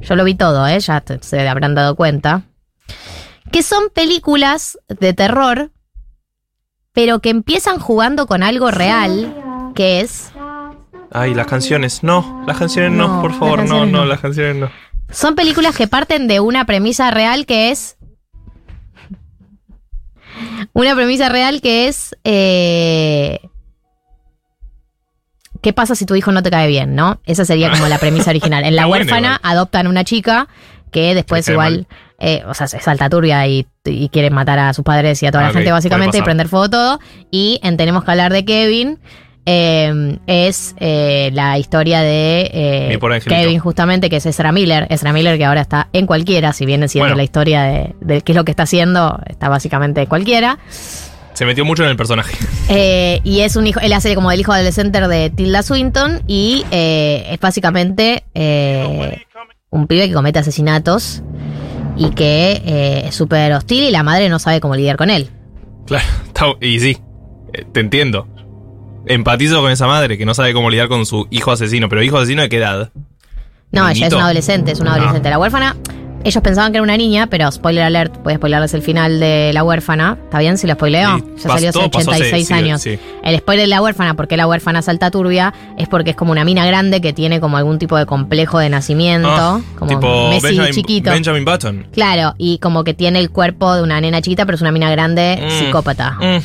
Yo 0.00 0.14
lo 0.14 0.22
vi 0.22 0.36
todo, 0.36 0.64
¿eh? 0.68 0.78
ya 0.78 1.00
te- 1.00 1.18
se 1.22 1.48
habrán 1.48 1.74
dado 1.74 1.96
cuenta. 1.96 2.42
Que 3.50 3.64
son 3.64 3.88
películas 3.92 4.78
de 4.88 5.12
terror, 5.12 5.72
pero 6.92 7.18
que 7.18 7.30
empiezan 7.30 7.80
jugando 7.80 8.28
con 8.28 8.44
algo 8.44 8.70
real, 8.70 9.34
que 9.74 10.00
es... 10.00 10.30
Ay, 11.10 11.34
las 11.34 11.48
canciones. 11.48 12.04
No, 12.04 12.44
las 12.46 12.58
canciones 12.58 12.92
no, 12.92 13.08
No, 13.16 13.22
por 13.22 13.32
favor, 13.32 13.64
no, 13.68 13.86
no. 13.86 14.04
las 14.04 14.20
canciones 14.20 14.54
no. 14.54 14.70
Son 15.10 15.34
películas 15.34 15.74
que 15.76 15.88
parten 15.88 16.28
de 16.28 16.38
una 16.38 16.64
premisa 16.64 17.10
real 17.10 17.44
que 17.44 17.72
es. 17.72 17.96
Una 20.72 20.94
premisa 20.94 21.28
real 21.28 21.60
que 21.60 21.88
es. 21.88 22.14
eh, 22.24 23.40
¿Qué 25.62 25.72
pasa 25.72 25.94
si 25.94 26.06
tu 26.06 26.14
hijo 26.14 26.30
no 26.32 26.42
te 26.42 26.50
cae 26.50 26.68
bien, 26.68 26.94
no? 26.94 27.20
Esa 27.24 27.44
sería 27.44 27.70
como 27.70 27.88
la 27.88 27.98
premisa 27.98 28.30
original. 28.30 28.64
En 28.64 28.76
La 28.76 28.86
huérfana 28.88 29.40
adoptan 29.42 29.86
una 29.86 30.04
chica 30.04 30.48
que 30.92 31.14
después 31.14 31.48
igual. 31.48 31.86
eh, 32.18 32.44
o 32.46 32.54
sea, 32.54 32.66
es 32.66 32.84
salta 32.84 33.10
turbia 33.10 33.46
y, 33.48 33.66
y 33.84 34.08
quiere 34.10 34.30
matar 34.30 34.58
a 34.58 34.72
sus 34.72 34.84
padres 34.84 35.20
y 35.22 35.26
a 35.26 35.32
toda 35.32 35.44
Ah, 35.44 35.48
la 35.48 35.52
gente 35.54 35.72
básicamente 35.72 36.18
y 36.18 36.22
prender 36.22 36.48
fuego 36.48 36.70
todo. 36.70 37.00
Y 37.30 37.58
en 37.62 37.76
Tenemos 37.76 38.04
que 38.04 38.10
hablar 38.10 38.32
de 38.32 38.44
Kevin. 38.44 39.00
Eh, 39.48 40.18
es 40.26 40.74
eh, 40.80 41.30
la 41.32 41.56
historia 41.56 42.00
de 42.00 42.50
eh. 42.52 42.98
Kevin 43.26 43.60
justamente 43.60 44.10
que 44.10 44.16
es 44.16 44.26
Ezra 44.26 44.50
Miller 44.50 44.88
Ezra 44.90 45.12
Miller 45.12 45.38
que 45.38 45.44
ahora 45.44 45.60
está 45.60 45.88
en 45.92 46.06
cualquiera 46.06 46.52
si 46.52 46.66
viene 46.66 46.88
siendo 46.88 47.06
Bueno. 47.06 47.16
la 47.16 47.22
historia 47.22 47.62
de, 47.62 47.94
de 48.00 48.22
qué 48.22 48.32
es 48.32 48.36
lo 48.36 48.44
que 48.44 48.50
está 48.50 48.64
haciendo 48.64 49.20
está 49.26 49.48
básicamente 49.48 50.00
en 50.00 50.06
cualquiera 50.08 50.58
Se 51.32 51.46
metió 51.46 51.64
mucho 51.64 51.84
en 51.84 51.90
el 51.90 51.96
personaje. 51.96 52.36
Eh, 52.68 53.20
y 53.22 53.42
es 53.42 53.54
un 53.54 53.64
hijo 53.68 53.78
él 53.78 53.92
hace 53.92 54.16
como 54.16 54.32
el 54.32 54.40
hijo 54.40 54.52
adolescente 54.52 55.00
de 55.06 55.30
Tilda 55.30 55.62
Swinton 55.62 56.20
y 56.26 56.64
es 56.72 57.38
básicamente 57.38 58.24
un 59.70 59.86
pibe 59.86 60.08
que 60.08 60.14
comete 60.14 60.40
asesinatos 60.40 61.22
y 61.96 62.10
que 62.10 63.04
es 63.06 63.14
súper 63.14 63.52
hostil 63.52 63.84
y 63.84 63.92
la 63.92 64.02
madre 64.02 64.28
no 64.28 64.40
sabe 64.40 64.60
cómo 64.60 64.74
lidiar 64.74 64.96
con 64.96 65.10
él 65.10 65.30
Claro, 65.86 66.04
y 66.60 66.80
sí, 66.80 66.98
te 67.72 67.78
entiendo. 67.78 68.26
Empatizo 69.06 69.60
con 69.62 69.70
esa 69.70 69.86
madre 69.86 70.18
que 70.18 70.26
no 70.26 70.34
sabe 70.34 70.52
cómo 70.52 70.68
lidiar 70.70 70.88
con 70.88 71.06
su 71.06 71.26
hijo 71.30 71.52
asesino, 71.52 71.88
pero 71.88 72.02
hijo 72.02 72.18
asesino 72.18 72.42
de 72.42 72.48
qué 72.48 72.56
edad? 72.58 72.90
No, 73.72 73.88
ella 73.88 74.06
es 74.06 74.12
una 74.12 74.24
adolescente, 74.24 74.72
es 74.72 74.80
una 74.80 74.92
Ah. 74.92 74.94
adolescente. 74.96 75.28
La 75.30 75.38
huérfana, 75.38 75.76
ellos 76.24 76.42
pensaban 76.42 76.72
que 76.72 76.78
era 76.78 76.82
una 76.82 76.96
niña, 76.96 77.26
pero 77.28 77.50
spoiler 77.52 77.84
alert, 77.84 78.14
voy 78.24 78.32
a 78.32 78.36
spoilerles 78.36 78.74
el 78.74 78.82
final 78.82 79.20
de 79.20 79.52
La 79.52 79.62
huérfana. 79.64 80.16
¿Está 80.24 80.38
bien 80.40 80.56
si 80.58 80.66
lo 80.66 80.74
spoileo? 80.74 81.18
Sí, 81.18 81.24
ya 81.36 81.42
salió 81.42 81.68
hace 81.68 81.78
todo 81.78 81.90
pasó 81.90 82.10
hace- 82.10 82.20
86 82.22 82.46
sí, 82.48 82.52
años. 82.54 82.80
sí. 82.82 82.98
El 83.22 83.38
spoiler 83.38 83.64
de 83.64 83.68
La 83.68 83.82
huérfana, 83.82 84.14
¿por 84.14 84.26
qué 84.28 84.36
la 84.36 84.46
huérfana 84.48 84.82
salta 84.82 85.10
turbia? 85.10 85.52
Es 85.78 85.88
porque 85.88 86.10
es 86.10 86.16
como 86.16 86.32
una 86.32 86.44
mina 86.44 86.64
grande 86.66 87.00
que 87.00 87.12
tiene 87.12 87.38
como 87.38 87.58
algún 87.58 87.78
tipo 87.78 87.96
de 87.96 88.06
complejo 88.06 88.58
de 88.58 88.70
nacimiento, 88.70 89.28
Ah, 89.30 89.60
como 89.78 89.90
tipo 89.90 90.30
Messi 90.30 90.46
Benjamin, 90.48 90.72
chiquito. 90.72 91.10
Benjamin 91.10 91.44
Button. 91.44 91.86
Claro, 91.92 92.34
y 92.38 92.58
como 92.58 92.82
que 92.82 92.94
tiene 92.94 93.18
el 93.20 93.30
cuerpo 93.30 93.74
de 93.74 93.82
una 93.82 94.00
nena 94.00 94.20
chiquita, 94.22 94.46
pero 94.46 94.56
es 94.56 94.62
una 94.62 94.72
mina 94.72 94.90
grande 94.90 95.38
Mm, 95.44 95.50
psicópata. 95.50 96.12
mm. 96.20 96.38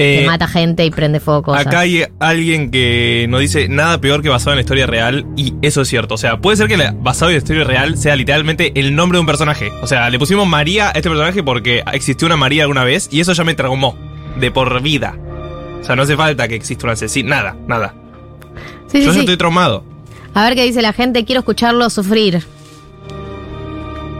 Que 0.00 0.22
Eh, 0.22 0.26
mata 0.26 0.48
gente 0.48 0.84
y 0.86 0.90
prende 0.90 1.20
fuego 1.20 1.42
cosas. 1.42 1.66
Acá 1.66 1.80
hay 1.80 2.04
alguien 2.20 2.70
que 2.70 3.26
nos 3.28 3.40
dice 3.40 3.68
nada 3.68 4.00
peor 4.00 4.22
que 4.22 4.30
basado 4.30 4.52
en 4.52 4.56
la 4.56 4.60
historia 4.62 4.86
real 4.86 5.26
y 5.36 5.52
eso 5.60 5.82
es 5.82 5.88
cierto. 5.88 6.14
O 6.14 6.18
sea, 6.18 6.38
puede 6.38 6.56
ser 6.56 6.68
que 6.68 6.78
la- 6.78 6.92
basado 6.92 7.30
en 7.30 7.34
la 7.34 7.38
historia 7.38 7.64
real 7.64 7.98
sea 7.98 8.16
literalmente 8.16 8.72
el 8.80 8.94
nombre 8.94 9.16
de 9.16 9.20
un 9.20 9.26
personaje. 9.26 9.70
O 9.82 9.86
sea, 9.86 10.08
le 10.08 10.18
pusimos 10.18 10.48
María 10.48 10.88
a 10.88 10.92
este 10.92 11.10
personaje 11.10 11.42
porque 11.42 11.82
existió 11.92 12.24
una 12.26 12.36
María 12.38 12.62
alguna 12.62 12.82
vez 12.84 13.08
y 13.12 13.20
eso 13.20 13.34
ya 13.34 13.44
me 13.44 13.52
traumó 13.54 13.94
de 14.38 14.50
por 14.50 14.80
vida. 14.80 15.16
O 15.80 15.84
sea, 15.84 15.96
no 15.96 16.02
hace 16.04 16.16
falta 16.16 16.48
que 16.48 16.54
exista 16.54 16.86
un 16.86 16.92
asesino. 16.92 17.28
Nada, 17.28 17.56
nada. 17.66 17.94
Sí, 18.86 18.98
sí, 18.98 19.04
Yo 19.04 19.08
ya 19.08 19.12
sí. 19.12 19.20
estoy 19.20 19.36
traumado. 19.36 19.84
A 20.32 20.44
ver 20.44 20.54
qué 20.54 20.64
dice 20.64 20.80
la 20.80 20.94
gente, 20.94 21.26
quiero 21.26 21.40
escucharlo 21.40 21.90
sufrir. 21.90 22.42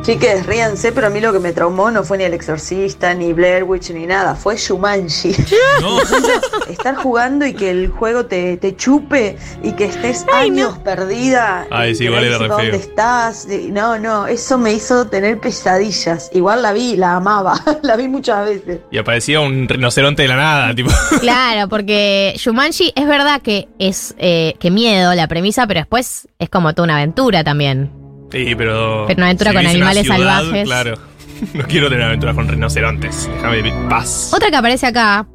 Chiques, 0.02 0.46
ríanse, 0.46 0.92
pero 0.92 1.08
a 1.08 1.10
mí 1.10 1.20
lo 1.20 1.30
que 1.30 1.38
me 1.40 1.52
traumó 1.52 1.90
no 1.90 2.02
fue 2.04 2.16
ni 2.16 2.24
El 2.24 2.32
Exorcista, 2.32 3.12
ni 3.12 3.34
Blair 3.34 3.64
Witch, 3.64 3.90
ni 3.90 4.06
nada. 4.06 4.34
Fue 4.34 4.56
Shumanji. 4.56 5.36
No. 5.80 5.98
Estar 6.68 6.94
jugando 6.96 7.46
y 7.46 7.54
que 7.54 7.70
el 7.70 7.88
juego 7.88 8.26
te, 8.26 8.56
te 8.56 8.76
chupe 8.76 9.36
y 9.62 9.72
que 9.72 9.86
estés 9.86 10.26
años 10.32 10.78
perdida. 10.78 11.66
Ay, 11.70 11.94
sí, 11.94 12.04
igual 12.04 12.24
era. 12.24 12.38
¿Dónde 12.38 12.76
estás? 12.76 13.46
No, 13.70 13.98
no, 13.98 14.26
eso 14.26 14.58
me 14.58 14.72
hizo 14.72 15.06
tener 15.06 15.38
pesadillas. 15.38 16.30
Igual 16.32 16.62
la 16.62 16.72
vi, 16.72 16.96
la 16.96 17.16
amaba. 17.16 17.54
la 17.82 17.96
vi 17.96 18.08
muchas 18.08 18.46
veces. 18.46 18.80
Y 18.90 18.98
aparecía 18.98 19.40
un 19.40 19.68
rinoceronte 19.68 20.22
de 20.22 20.28
la 20.28 20.36
nada, 20.36 20.74
tipo. 20.74 20.90
Claro, 21.20 21.68
porque 21.68 22.34
Shumanji 22.36 22.92
es 22.94 23.06
verdad 23.06 23.40
que 23.42 23.68
es 23.78 24.14
eh, 24.18 24.54
que 24.58 24.70
miedo 24.70 25.14
la 25.14 25.28
premisa, 25.28 25.66
pero 25.66 25.80
después 25.80 26.28
es 26.38 26.48
como 26.48 26.74
toda 26.74 26.84
una 26.84 26.96
aventura 26.96 27.44
también. 27.44 27.99
Sí, 28.30 28.54
pero. 28.56 29.04
Pero 29.06 29.18
una 29.18 29.26
aventura 29.26 29.52
con 29.52 29.66
animales 29.66 30.04
ciudad, 30.04 30.18
salvajes. 30.18 30.64
Claro. 30.64 30.94
No 31.54 31.64
quiero 31.64 31.88
tener 31.88 32.04
aventuras 32.04 32.34
con 32.34 32.46
rinocerontes. 32.46 33.26
Déjame 33.32 33.60
en 33.60 33.88
paz. 33.88 34.30
Otra 34.34 34.50
que 34.50 34.56
aparece 34.56 34.86
acá, 34.86 35.26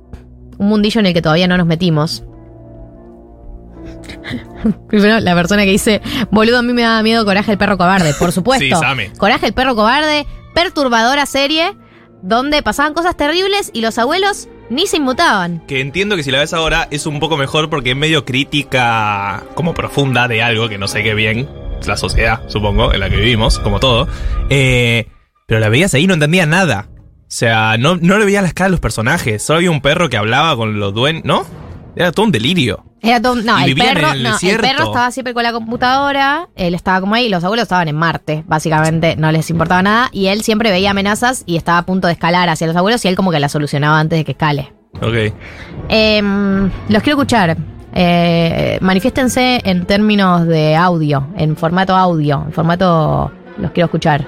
un 0.59 0.67
mundillo 0.67 0.99
en 0.99 1.07
el 1.07 1.13
que 1.15 1.21
todavía 1.23 1.47
no 1.47 1.57
nos 1.57 1.65
metimos. 1.65 2.23
Primero, 4.87 5.19
la 5.19 5.33
persona 5.33 5.63
que 5.63 5.71
dice, 5.71 6.01
boludo, 6.31 6.59
a 6.59 6.61
mí 6.61 6.73
me 6.73 6.83
da 6.83 7.01
miedo 7.01 7.25
Coraje 7.25 7.51
el 7.51 7.57
perro 7.57 7.77
cobarde. 7.77 8.13
Por 8.13 8.31
supuesto. 8.33 8.63
Sí, 8.63 8.71
Same. 8.71 9.11
Coraje 9.13 9.47
el 9.47 9.53
perro 9.53 9.75
cobarde, 9.75 10.27
perturbadora 10.53 11.25
serie, 11.25 11.75
donde 12.21 12.61
pasaban 12.63 12.93
cosas 12.93 13.17
terribles 13.17 13.71
y 13.73 13.81
los 13.81 13.97
abuelos 13.97 14.47
ni 14.69 14.87
se 14.87 14.97
inmutaban. 14.97 15.63
Que 15.67 15.79
entiendo 15.81 16.15
que 16.15 16.23
si 16.23 16.31
la 16.31 16.39
ves 16.39 16.53
ahora 16.53 16.87
es 16.91 17.05
un 17.05 17.19
poco 17.19 17.37
mejor 17.37 17.69
porque 17.69 17.91
es 17.91 17.97
medio 17.97 18.25
crítica 18.25 19.43
como 19.53 19.73
profunda 19.73 20.27
de 20.27 20.41
algo 20.41 20.69
que 20.69 20.77
no 20.77 20.87
sé 20.87 21.03
qué 21.03 21.13
bien. 21.13 21.47
La 21.85 21.97
sociedad, 21.97 22.41
supongo, 22.47 22.93
en 22.93 22.99
la 22.99 23.09
que 23.09 23.17
vivimos, 23.17 23.59
como 23.59 23.79
todo. 23.79 24.07
Eh, 24.49 25.07
pero 25.47 25.59
la 25.59 25.69
veías 25.69 25.93
ahí 25.93 26.03
y 26.03 26.07
no 26.07 26.13
entendía 26.15 26.45
nada. 26.45 26.87
O 27.21 27.27
sea, 27.37 27.77
no, 27.77 27.95
no 27.97 28.17
le 28.17 28.25
veía 28.25 28.41
las 28.41 28.53
caras 28.53 28.67
a 28.67 28.71
los 28.71 28.79
personajes. 28.79 29.43
Solo 29.43 29.57
había 29.57 29.71
un 29.71 29.81
perro 29.81 30.09
que 30.09 30.17
hablaba 30.17 30.55
con 30.55 30.79
los 30.79 30.93
dueños. 30.93 31.23
¿No? 31.25 31.45
Era 31.95 32.11
todo 32.11 32.25
un 32.25 32.31
delirio. 32.31 32.83
Era 33.01 33.21
todo- 33.21 33.35
no, 33.35 33.57
el 33.59 33.75
perro, 33.75 34.11
el 34.13 34.23
no, 34.23 34.35
el 34.41 34.57
perro 34.57 34.85
estaba 34.85 35.11
siempre 35.11 35.33
con 35.35 35.43
la 35.43 35.51
computadora, 35.53 36.49
él 36.55 36.73
estaba 36.73 36.99
como 37.01 37.13
ahí, 37.13 37.29
los 37.29 37.43
abuelos 37.43 37.63
estaban 37.63 37.87
en 37.87 37.95
Marte, 37.95 38.43
básicamente, 38.47 39.15
no 39.15 39.31
les 39.31 39.47
importaba 39.51 39.83
nada, 39.83 40.09
y 40.11 40.25
él 40.27 40.41
siempre 40.41 40.71
veía 40.71 40.89
amenazas 40.89 41.43
y 41.45 41.55
estaba 41.55 41.77
a 41.77 41.85
punto 41.85 42.07
de 42.07 42.13
escalar 42.13 42.49
hacia 42.49 42.65
los 42.65 42.75
abuelos 42.75 43.05
y 43.05 43.09
él 43.09 43.15
como 43.15 43.29
que 43.31 43.39
la 43.39 43.47
solucionaba 43.47 43.99
antes 43.99 44.17
de 44.17 44.25
que 44.25 44.31
escale. 44.31 44.73
Ok. 45.01 45.33
Em, 45.89 46.63
los 46.89 47.03
quiero 47.03 47.17
escuchar. 47.19 47.55
Eh, 47.97 48.77
manifiéstense 48.81 49.61
en 49.63 49.85
términos 49.85 50.45
de 50.45 50.75
audio, 50.75 51.27
en 51.37 51.55
formato 51.55 51.95
audio, 51.95 52.43
en 52.45 52.51
formato 52.51 53.31
los 53.57 53.71
quiero 53.71 53.85
escuchar. 53.85 54.25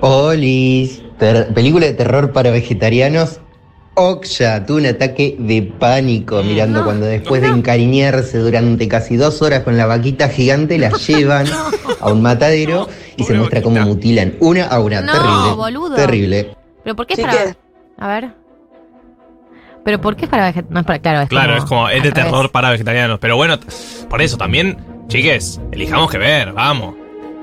Olis, 0.00 1.02
ter- 1.18 1.48
película 1.54 1.86
de 1.86 1.92
terror 1.92 2.32
para 2.32 2.50
vegetarianos. 2.50 3.40
Oksha 3.96 4.66
tuvo 4.66 4.78
un 4.78 4.86
ataque 4.86 5.36
de 5.38 5.62
pánico 5.62 6.42
mirando 6.42 6.82
cuando 6.84 7.06
después 7.06 7.40
de 7.42 7.48
encariñarse 7.48 8.38
durante 8.38 8.88
casi 8.88 9.16
dos 9.16 9.40
horas 9.40 9.62
con 9.62 9.76
la 9.76 9.86
vaquita 9.86 10.28
gigante 10.28 10.78
la 10.78 10.90
llevan 11.06 11.46
a 12.00 12.10
un 12.10 12.20
matadero 12.20 12.88
y 13.16 13.22
se 13.22 13.34
muestra 13.34 13.62
cómo 13.62 13.80
mutilan 13.82 14.34
una 14.40 14.64
a 14.64 14.80
una. 14.80 15.00
No, 15.00 15.12
terrible. 15.12 15.52
boludo. 15.56 15.94
Terrible. 15.94 16.56
¿Pero 16.82 16.96
por 16.96 17.06
qué 17.06 17.14
es 17.14 17.20
para...? 17.20 17.56
A 17.98 18.08
ver. 18.08 18.30
¿Pero 19.84 20.00
por 20.00 20.16
qué 20.16 20.24
es 20.24 20.30
para 20.30 20.52
veget- 20.52 20.66
No 20.70 20.80
es 20.80 20.86
para... 20.86 20.98
Claro, 20.98 21.20
es 21.22 21.28
Claro, 21.28 21.52
como 21.52 21.58
es 21.58 21.64
como, 21.64 21.88
es 21.90 22.02
de 22.02 22.12
terror 22.12 22.50
para 22.50 22.70
vegetarianos. 22.70 23.18
Pero 23.18 23.36
bueno, 23.36 23.58
por 24.08 24.22
eso 24.22 24.36
también, 24.36 24.78
chiques, 25.08 25.60
elijamos 25.72 26.10
que 26.10 26.18
ver, 26.18 26.52
vamos. 26.52 26.94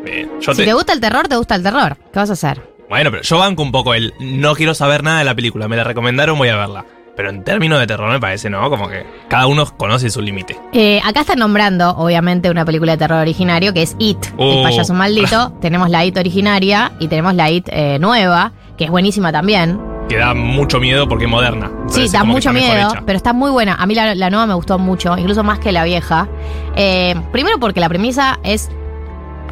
Eh, 0.05 0.27
yo 0.41 0.53
Si 0.53 0.61
te- 0.61 0.65
te 0.65 0.73
gusta 0.73 0.93
el 0.93 0.99
terror, 0.99 1.27
te 1.27 1.35
gusta 1.35 1.55
el 1.55 1.63
terror. 1.63 1.97
¿Qué 2.11 2.19
vas 2.19 2.29
a 2.29 2.33
hacer? 2.33 2.61
Bueno, 2.89 3.11
pero 3.11 3.23
yo 3.23 3.37
banco 3.37 3.61
un 3.61 3.71
poco 3.71 3.93
el 3.93 4.13
no 4.19 4.55
quiero 4.55 4.73
saber 4.73 5.03
nada 5.03 5.19
de 5.19 5.25
la 5.25 5.35
película, 5.35 5.67
me 5.67 5.77
la 5.77 5.83
recomendaron, 5.83 6.37
voy 6.37 6.49
a 6.49 6.55
verla. 6.57 6.85
Pero 7.15 7.29
en 7.29 7.43
términos 7.43 7.77
de 7.79 7.87
terror 7.87 8.09
me 8.09 8.19
parece, 8.19 8.49
¿no? 8.49 8.69
Como 8.69 8.87
que 8.87 9.05
cada 9.27 9.45
uno 9.45 9.65
conoce 9.77 10.09
su 10.09 10.21
límite. 10.21 10.57
Eh, 10.73 10.99
acá 11.05 11.21
están 11.21 11.39
nombrando, 11.39 11.91
obviamente, 11.97 12.49
una 12.49 12.65
película 12.65 12.93
de 12.93 12.97
terror 12.97 13.19
originario 13.19 13.73
que 13.73 13.81
es 13.83 13.95
It, 13.99 14.17
el 14.25 14.31
Oh. 14.37 14.63
payaso 14.63 14.93
maldito. 14.95 15.51
tenemos 15.61 15.89
la 15.89 16.03
It 16.05 16.17
originaria 16.17 16.93
y 16.99 17.07
tenemos 17.09 17.35
la 17.35 17.51
It 17.51 17.67
eh, 17.69 17.99
nueva, 17.99 18.53
que 18.77 18.85
es 18.85 18.89
buenísima 18.89 19.31
también. 19.31 19.79
Que 20.09 20.17
da 20.17 20.33
mucho 20.33 20.79
miedo 20.79 21.07
porque 21.07 21.25
es 21.25 21.31
moderna. 21.31 21.71
Sí, 21.87 22.09
da 22.09 22.23
mucho 22.23 22.51
miedo, 22.51 22.93
pero 23.05 23.17
está 23.17 23.33
muy 23.33 23.49
buena. 23.49 23.75
A 23.75 23.85
mí 23.85 23.95
la, 23.95 24.13
la 24.15 24.29
nueva 24.29 24.45
me 24.45 24.53
gustó 24.53 24.77
mucho, 24.77 25.17
incluso 25.17 25.43
más 25.43 25.59
que 25.59 25.71
la 25.71 25.83
vieja. 25.83 26.27
Eh, 26.75 27.15
primero 27.31 27.59
porque 27.59 27.79
la 27.79 27.87
premisa 27.87 28.39
es 28.43 28.69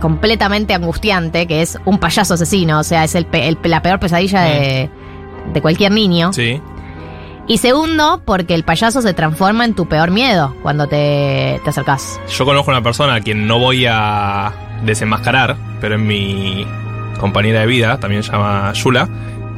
completamente 0.01 0.73
angustiante, 0.73 1.45
que 1.47 1.62
es 1.62 1.77
un 1.85 1.97
payaso 1.99 2.33
asesino, 2.33 2.79
o 2.79 2.83
sea, 2.83 3.03
es 3.03 3.15
el 3.15 3.27
la 3.63 3.81
peor 3.81 3.99
pesadilla 3.99 4.41
de, 4.41 4.89
de 5.53 5.62
cualquier 5.62 5.91
niño. 5.91 6.29
Mm. 6.29 6.33
Sí. 6.33 6.62
Y 7.47 7.57
segundo, 7.57 8.21
porque 8.25 8.53
el 8.53 8.63
payaso 8.63 9.01
se 9.01 9.13
transforma 9.13 9.65
en 9.65 9.73
tu 9.73 9.88
peor 9.88 10.12
miedo 10.12 10.55
cuando 10.62 10.88
te, 10.88 11.59
te 11.63 11.69
acercás. 11.69 12.19
Yo 12.29 12.45
conozco 12.45 12.69
una 12.69 12.83
persona 12.83 13.15
a 13.15 13.21
quien 13.21 13.47
no 13.47 13.57
voy 13.57 13.88
a 13.89 14.51
desenmascarar, 14.85 15.57
pero 15.81 15.95
es 15.95 16.01
mi 16.01 16.65
compañera 17.19 17.62
de 17.62 17.65
vida, 17.65 17.99
también 17.99 18.21
se 18.21 18.31
llama 18.31 18.71
Yula, 18.73 19.09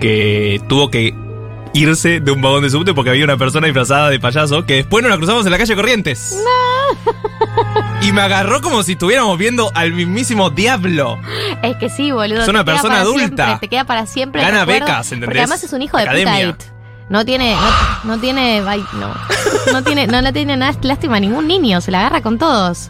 que 0.01 0.59
tuvo 0.67 0.89
que 0.89 1.15
irse 1.73 2.19
de 2.19 2.31
un 2.31 2.41
vagón 2.41 2.63
de 2.63 2.69
subte 2.69 2.93
porque 2.93 3.11
había 3.11 3.23
una 3.23 3.37
persona 3.37 3.67
disfrazada 3.67 4.09
de 4.09 4.19
payaso 4.19 4.65
que 4.65 4.75
después 4.75 5.03
nos 5.03 5.11
la 5.11 5.17
cruzamos 5.17 5.45
en 5.45 5.51
la 5.51 5.57
calle 5.57 5.75
Corrientes. 5.75 6.37
Y 8.01 8.11
me 8.11 8.21
agarró 8.21 8.61
como 8.61 8.81
si 8.81 8.93
estuviéramos 8.93 9.37
viendo 9.37 9.71
al 9.75 9.93
mismísimo 9.93 10.49
diablo. 10.49 11.19
Es 11.61 11.77
que 11.77 11.87
sí, 11.87 12.11
boludo. 12.11 12.41
Es 12.41 12.47
una 12.47 12.65
persona 12.65 13.01
adulta. 13.01 13.45
siempre, 13.45 13.59
te 13.59 13.67
queda 13.69 13.85
para 13.85 14.07
siempre. 14.07 14.41
Gana 14.41 14.61
recuerdo, 14.61 14.85
becas, 14.85 15.11
¿entendés? 15.11 15.27
Porque 15.27 15.39
además 15.39 15.63
es 15.63 15.73
un 15.73 15.81
hijo 15.83 15.97
de 15.97 16.05
puta 16.05 16.41
It. 16.41 16.63
No 17.09 17.23
tiene, 17.23 17.53
no, 17.53 18.15
no 18.15 18.19
tiene, 18.19 18.61
no, 18.61 19.13
no 19.71 19.83
tiene, 19.83 20.07
no 20.07 20.21
le 20.21 20.33
tiene 20.33 20.57
nada 20.57 20.75
lástima 20.81 21.17
a 21.17 21.19
ningún 21.19 21.47
niño, 21.47 21.79
se 21.79 21.91
la 21.91 21.99
agarra 21.99 22.21
con 22.21 22.39
todos. 22.39 22.89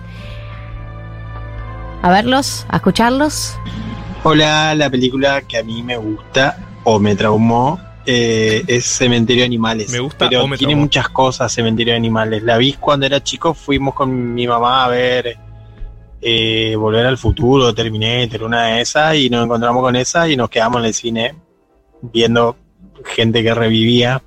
A 2.04 2.10
verlos, 2.10 2.66
a 2.70 2.78
escucharlos. 2.78 3.58
Hola, 4.24 4.76
la 4.76 4.90
película 4.90 5.42
que 5.42 5.58
a 5.58 5.64
mí 5.64 5.84
me 5.84 5.98
gusta 5.98 6.56
o 6.84 7.00
me 7.00 7.16
traumó 7.16 7.80
eh, 8.06 8.64
es 8.68 8.86
Cementerio 8.86 9.42
de 9.44 9.46
Animales. 9.48 9.92
Me 9.92 10.00
gusta 10.00 10.28
pero 10.28 10.44
o 10.44 10.48
me 10.48 10.58
tiene 10.58 10.72
traumó. 10.72 10.86
muchas 10.86 11.10
cosas 11.10 11.52
Cementerio 11.54 11.94
de 11.94 11.98
Animales. 11.98 12.44
La 12.44 12.58
vi 12.58 12.74
cuando 12.74 13.06
era 13.06 13.22
chico, 13.24 13.54
fuimos 13.54 13.94
con 13.94 14.34
mi 14.34 14.48
mamá 14.48 14.86
a 14.86 14.88
ver 14.90 15.38
eh, 16.22 16.76
Volver 16.78 17.06
al 17.06 17.18
Futuro, 17.18 17.74
Terminator, 17.74 18.44
una 18.44 18.64
de 18.66 18.82
esas, 18.82 19.16
y 19.16 19.30
nos 19.30 19.46
encontramos 19.46 19.82
con 19.82 19.96
esa 19.96 20.28
y 20.30 20.36
nos 20.36 20.50
quedamos 20.50 20.80
en 20.82 20.86
el 20.86 20.94
cine 20.94 21.36
viendo 22.02 22.56
gente 23.06 23.44
que 23.44 23.54
revivía. 23.54 24.22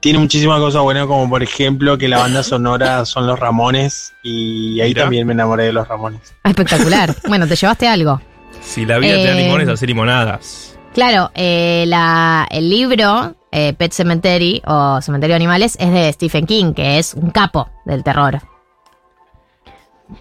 Tiene 0.00 0.18
muchísimas 0.18 0.58
cosas 0.58 0.82
buenas, 0.82 1.06
como 1.06 1.28
por 1.30 1.42
ejemplo 1.42 1.96
que 1.96 2.08
la 2.08 2.18
banda 2.18 2.42
sonora 2.42 3.04
son 3.04 3.26
los 3.26 3.38
Ramones, 3.38 4.12
y 4.22 4.80
ahí 4.80 4.94
también 4.94 5.26
me 5.26 5.32
enamoré 5.32 5.64
de 5.64 5.72
los 5.72 5.86
Ramones. 5.86 6.34
Ah, 6.42 6.50
Espectacular. 6.50 7.14
bueno, 7.28 7.46
te 7.46 7.54
llevaste 7.56 7.86
algo. 7.86 8.20
Si 8.60 8.84
la 8.84 8.98
vida 8.98 9.14
te 9.14 9.24
da 9.26 9.38
Eh, 9.38 9.44
limones, 9.44 9.68
hacer 9.68 9.88
limonadas. 9.88 10.71
Claro, 10.94 11.30
eh, 11.34 11.84
la, 11.86 12.46
el 12.50 12.68
libro 12.68 13.34
eh, 13.50 13.72
Pet 13.72 13.92
Cemetery 13.92 14.62
o 14.66 15.00
Cementerio 15.00 15.32
de 15.32 15.36
Animales 15.36 15.76
es 15.80 15.90
de 15.92 16.12
Stephen 16.12 16.46
King, 16.46 16.74
que 16.74 16.98
es 16.98 17.14
un 17.14 17.30
capo 17.30 17.68
del 17.84 18.04
terror. 18.04 18.40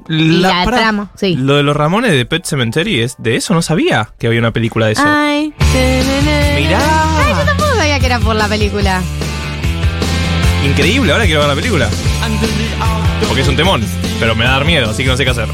Y 0.08 0.40
la 0.40 0.64
trama, 0.64 1.12
sí. 1.16 1.36
Lo 1.36 1.56
de 1.56 1.64
los 1.64 1.76
Ramones 1.76 2.12
de 2.12 2.26
Pet 2.26 2.46
Cemetery, 2.46 3.02
es 3.02 3.16
de 3.18 3.36
eso 3.36 3.54
no 3.54 3.62
sabía 3.62 4.14
que 4.18 4.28
había 4.28 4.40
una 4.40 4.52
película 4.52 4.86
de 4.86 4.94
eso. 4.94 5.04
Ay, 5.06 5.54
Mirá. 6.56 6.80
Ay, 7.20 7.34
yo 7.38 7.46
tampoco 7.46 7.76
sabía 7.76 8.00
que 8.00 8.06
era 8.06 8.20
por 8.20 8.36
la 8.36 8.48
película. 8.48 9.02
Increíble, 10.66 11.12
ahora 11.12 11.26
quiero 11.26 11.42
ver 11.42 11.50
la 11.50 11.56
película. 11.56 11.90
Porque 13.28 13.42
es 13.42 13.48
un 13.48 13.56
temón, 13.56 13.84
pero 14.20 14.36
me 14.36 14.46
va 14.46 14.52
a 14.52 14.54
dar 14.54 14.66
miedo, 14.66 14.90
así 14.90 15.04
que 15.04 15.10
no 15.10 15.18
sé 15.18 15.26
qué 15.26 15.32
hacer. 15.32 15.48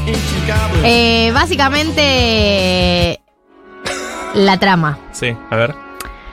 Eh, 0.84 1.30
básicamente, 1.32 3.17
la 4.38 4.58
trama. 4.58 4.98
Sí, 5.12 5.36
a 5.50 5.56
ver. 5.56 5.74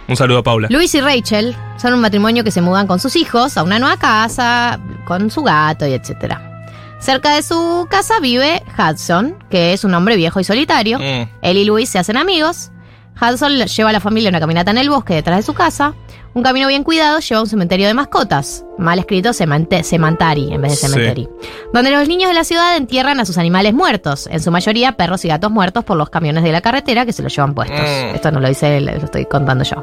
Un 0.08 0.16
saludo 0.16 0.40
a 0.40 0.44
Paula. 0.44 0.68
Luis 0.70 0.94
y 0.94 1.02
Rachel 1.02 1.56
son 1.78 1.94
un 1.94 2.02
matrimonio 2.02 2.44
que 2.44 2.52
se 2.52 2.62
mudan 2.62 2.86
con 2.86 3.00
sus 3.00 3.16
hijos 3.16 3.58
a 3.58 3.64
una 3.64 3.80
nueva 3.80 3.98
casa, 3.98 4.80
con 5.06 5.32
su 5.32 5.42
gato 5.42 5.88
y 5.88 5.94
etcétera. 5.94 6.52
Cerca 7.00 7.36
de 7.36 7.42
su 7.42 7.88
casa 7.90 8.20
vive 8.20 8.64
Hudson, 8.78 9.36
que 9.50 9.74
es 9.74 9.84
un 9.84 9.94
hombre 9.94 10.16
viejo 10.16 10.40
y 10.40 10.44
solitario. 10.44 11.00
Mm, 11.00 11.30
Él 11.42 11.58
y 11.58 11.66
Luis 11.66 11.90
se 11.90 12.00
hacen 12.00 12.18
amigos. 12.18 12.72
Hudson 13.22 13.52
lleva 13.66 13.90
a 13.90 13.94
la 13.94 14.00
familia 14.00 14.30
a 14.30 14.32
una 14.32 14.40
caminata 14.40 14.72
en 14.72 14.78
el 14.78 14.90
bosque 14.90 15.14
detrás 15.16 15.38
de 15.38 15.44
su 15.44 15.54
casa. 15.54 15.94
Un 16.34 16.44
camino 16.44 16.68
bien 16.68 16.84
cuidado 16.84 17.20
lleva 17.20 17.40
a 17.40 17.44
un 17.44 17.50
cementerio 17.50 17.88
de 17.88 17.94
mascotas. 17.94 18.66
Mal 18.78 19.00
escrito 19.00 19.32
Semantari 19.32 20.54
en 20.54 20.62
vez 20.62 20.72
de 20.72 20.76
Sí. 20.78 20.88
cementerio. 20.88 21.30
Donde 21.74 21.92
los 21.92 22.08
niños 22.10 22.30
de 22.30 22.34
la 22.36 22.44
ciudad 22.44 22.76
entierran 22.76 23.20
a 23.22 23.26
sus 23.26 23.38
animales 23.38 23.74
muertos. 23.74 24.28
En 24.28 24.42
su 24.42 24.52
mayoría 24.52 24.98
perros 24.98 25.24
y 25.24 25.30
gatos 25.30 25.50
muertos 25.50 25.86
por 25.86 25.96
los 25.96 26.10
camiones 26.10 26.44
de 26.44 26.52
la 26.52 26.60
carretera 26.60 27.06
que 27.06 27.14
se 27.14 27.24
los 27.24 27.34
llevan 27.34 27.54
puestos. 27.56 27.80
Mm. 27.80 28.16
Esto 28.16 28.32
no 28.32 28.42
lo 28.42 28.50
dice 28.50 28.78
él, 28.78 28.86
lo 28.86 28.92
estoy 28.92 29.26
contando 29.26 29.64
yo. 29.64 29.78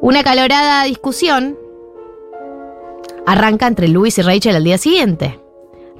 Una 0.00 0.22
calorada 0.22 0.84
discusión 0.84 1.56
arranca 3.26 3.66
entre 3.66 3.88
Luis 3.88 4.16
y 4.18 4.22
Rachel 4.22 4.54
al 4.56 4.64
día 4.64 4.78
siguiente. 4.78 5.40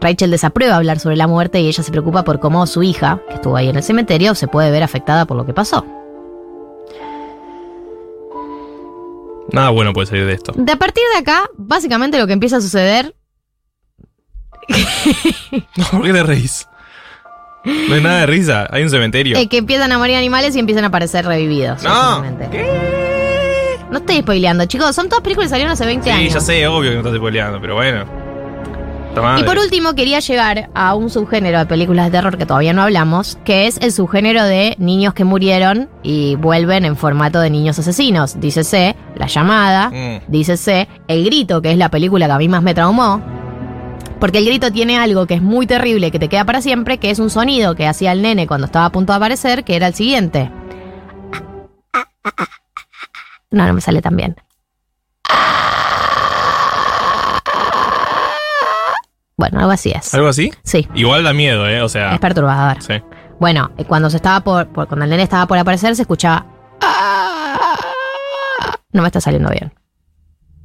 Rachel 0.01 0.31
desaprueba 0.31 0.77
hablar 0.77 0.99
sobre 1.01 1.17
la 1.17 1.27
muerte 1.27 1.61
y 1.61 1.67
ella 1.69 1.83
se 1.83 1.91
preocupa 1.91 2.23
por 2.25 2.39
cómo 2.41 2.67
su 2.67 2.83
hija, 2.83 3.21
que 3.29 3.35
estuvo 3.35 3.57
ahí 3.57 3.69
en 3.69 3.77
el 3.77 3.83
cementerio, 3.83 4.35
se 4.35 4.47
puede 4.49 4.71
ver 4.71 4.83
afectada 4.83 5.25
por 5.25 5.37
lo 5.37 5.45
que 5.45 5.53
pasó. 5.53 5.85
Nada 9.51 9.71
bueno 9.71 9.93
puede 9.93 10.07
salir 10.07 10.27
de 10.27 10.35
esto. 10.35 10.53
De 10.57 10.73
a 10.73 10.77
partir 10.77 11.03
de 11.15 11.21
acá, 11.21 11.49
básicamente 11.57 12.19
lo 12.19 12.27
que 12.27 12.35
empieza 12.35 12.59
a 12.59 12.61
suceder 12.61 13.15
¿Por 15.91 16.03
qué 16.03 16.13
te 16.13 16.23
reís? 16.23 16.69
No 17.65 17.95
hay 17.95 18.03
nada 18.03 18.21
de 18.21 18.27
risa, 18.27 18.69
hay 18.71 18.83
un 18.83 18.91
cementerio. 18.91 19.37
es 19.37 19.49
que 19.49 19.57
empiezan 19.59 19.91
a 19.93 19.99
morir 19.99 20.17
animales 20.17 20.55
y 20.55 20.59
empiezan 20.59 20.85
a 20.85 20.89
aparecer 20.89 21.25
revividos. 21.25 21.83
No. 21.83 21.91
básicamente. 22.21 22.67
No 23.91 23.99
estoy 23.99 24.19
spoileando, 24.21 24.67
chicos. 24.67 24.95
Son 24.95 25.09
todas 25.09 25.23
películas 25.23 25.47
que 25.47 25.51
salieron 25.51 25.73
hace 25.73 25.87
20 25.87 26.05
Sí, 26.05 26.11
años. 26.11 26.35
ya 26.35 26.41
sé, 26.41 26.67
obvio 26.67 26.91
que 26.91 26.97
no 26.97 27.01
estás 27.01 27.17
spoileando, 27.17 27.59
pero 27.61 27.75
bueno. 27.77 28.05
Y 29.37 29.43
por 29.43 29.59
último, 29.59 29.95
quería 29.95 30.21
llegar 30.21 30.71
a 30.75 30.95
un 30.95 31.11
subgénero 31.11 31.59
de 31.59 31.67
películas 31.67 32.07
de 32.07 32.13
terror 32.13 32.39
que 32.39 32.47
todavía 32.47 32.73
no 32.73 32.83
hablamos, 32.83 33.37
que 33.45 33.67
es 33.67 33.77
el 33.79 33.91
subgénero 33.93 34.45
de 34.45 34.77
niños 34.79 35.13
que 35.13 35.25
murieron 35.25 35.89
y 36.05 36.37
vuelven 36.37 36.85
en 36.85 36.97
formato 36.97 37.41
de 37.41 37.51
niños 37.51 37.79
asesinos. 37.79 38.39
Dícese 38.39 38.95
La 39.17 39.27
llamada, 39.27 39.91
Mm. 39.91 40.21
dícese 40.31 40.87
El 41.09 41.25
grito, 41.25 41.61
que 41.63 41.73
es 41.73 41.79
la 41.79 41.89
película 41.91 42.27
que 42.27 42.33
a 42.33 42.39
mí 42.39 42.49
más 42.49 42.63
me 42.63 42.75
traumó. 42.75 43.21
Porque 44.21 44.39
el 44.39 44.47
grito 44.47 44.71
tiene 44.73 44.99
algo 44.99 45.27
que 45.27 45.35
es 45.35 45.43
muy 45.43 45.67
terrible, 45.67 46.11
que 46.11 46.19
te 46.19 46.29
queda 46.29 46.45
para 46.45 46.61
siempre, 46.61 46.99
que 46.99 47.11
es 47.11 47.19
un 47.19 47.31
sonido 47.31 47.75
que 47.75 47.87
hacía 47.89 48.13
el 48.13 48.23
nene 48.23 48.47
cuando 48.47 48.67
estaba 48.67 48.87
a 48.87 48.93
punto 48.93 49.13
de 49.13 49.17
aparecer, 49.17 49.65
que 49.65 49.75
era 49.77 49.87
el 49.89 49.95
siguiente. 49.95 50.51
No, 53.51 53.67
no 53.67 53.73
me 53.75 53.81
sale 53.81 54.03
tan 54.03 54.17
bien. 54.17 54.37
Bueno, 59.39 59.61
algo 59.61 59.71
así 59.71 59.91
es. 59.93 60.13
¿Algo 60.15 60.29
así? 60.29 60.53
Sí, 60.65 60.87
Igual 60.95 61.23
da 61.25 61.33
miedo, 61.33 61.67
¿eh? 61.67 61.81
O 61.81 61.89
sea. 61.89 62.13
es 62.13 62.21
perturbador. 62.21 62.83
Sí. 62.83 62.95
Bueno, 63.41 63.71
eh, 63.79 63.85
cuando 63.87 64.11
se 64.11 64.17
estaba 64.17 64.41
por, 64.41 64.67
por- 64.69 64.87
cuando 64.89 65.05
el 65.05 65.11
nene 65.11 65.23
estaba 65.23 65.47
por 65.47 65.57
aparecer, 65.57 65.95
se 65.97 66.03
escuchaba. 66.03 66.45
No 68.93 69.03
me 69.03 69.09
está 69.09 69.21
saliendo 69.21 69.51
bien. 69.51 69.73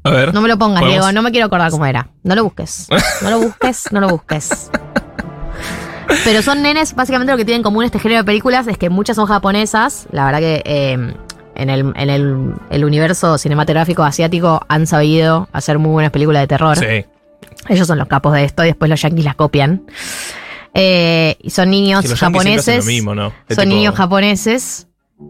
A 0.03 0.09
ver. 0.09 0.33
No 0.33 0.41
me 0.41 0.47
lo 0.47 0.57
pongas, 0.57 0.81
¿Podemos? 0.81 1.01
Diego. 1.05 1.11
No 1.13 1.21
me 1.21 1.31
quiero 1.31 1.47
acordar 1.47 1.71
cómo 1.71 1.85
era. 1.85 2.09
No 2.23 2.35
lo 2.35 2.43
busques. 2.43 2.87
No 3.21 3.29
lo 3.29 3.39
busques, 3.39 3.91
no 3.91 3.99
lo 4.01 4.09
busques. 4.09 4.71
Pero 6.25 6.41
son 6.41 6.61
nenes, 6.61 6.95
básicamente 6.95 7.31
lo 7.31 7.37
que 7.37 7.45
tienen 7.45 7.59
en 7.59 7.63
común 7.63 7.83
este 7.85 7.99
género 7.99 8.21
de 8.21 8.25
películas 8.25 8.67
es 8.67 8.77
que 8.77 8.89
muchas 8.89 9.15
son 9.15 9.25
japonesas. 9.27 10.07
La 10.11 10.25
verdad 10.25 10.39
que 10.39 10.61
eh, 10.65 10.93
en, 11.55 11.69
el, 11.69 11.93
en 11.95 12.09
el, 12.09 12.53
el 12.69 12.85
universo 12.85 13.37
cinematográfico 13.37 14.03
asiático 14.03 14.65
han 14.67 14.87
sabido 14.87 15.47
hacer 15.53 15.79
muy 15.79 15.91
buenas 15.91 16.11
películas 16.11 16.41
de 16.43 16.47
terror. 16.47 16.77
Sí. 16.77 17.05
Ellos 17.69 17.87
son 17.87 17.97
los 17.99 18.07
capos 18.07 18.33
de 18.33 18.43
esto 18.43 18.63
y 18.63 18.67
después 18.67 18.89
los 18.89 19.01
yankees 19.01 19.25
las 19.25 19.35
copian. 19.35 19.83
Eh, 20.73 21.35
y 21.41 21.49
son 21.51 21.69
niños 21.69 22.01
Que 22.03 22.15
japoneses. 22.15 22.77
lo 22.85 22.91
mismo, 22.91 23.13
¿no? 23.15 23.27
Es 23.47 23.55
Son 23.55 23.65
tipo- 23.65 23.75
niños 23.75 23.95
japoneses 23.95 24.87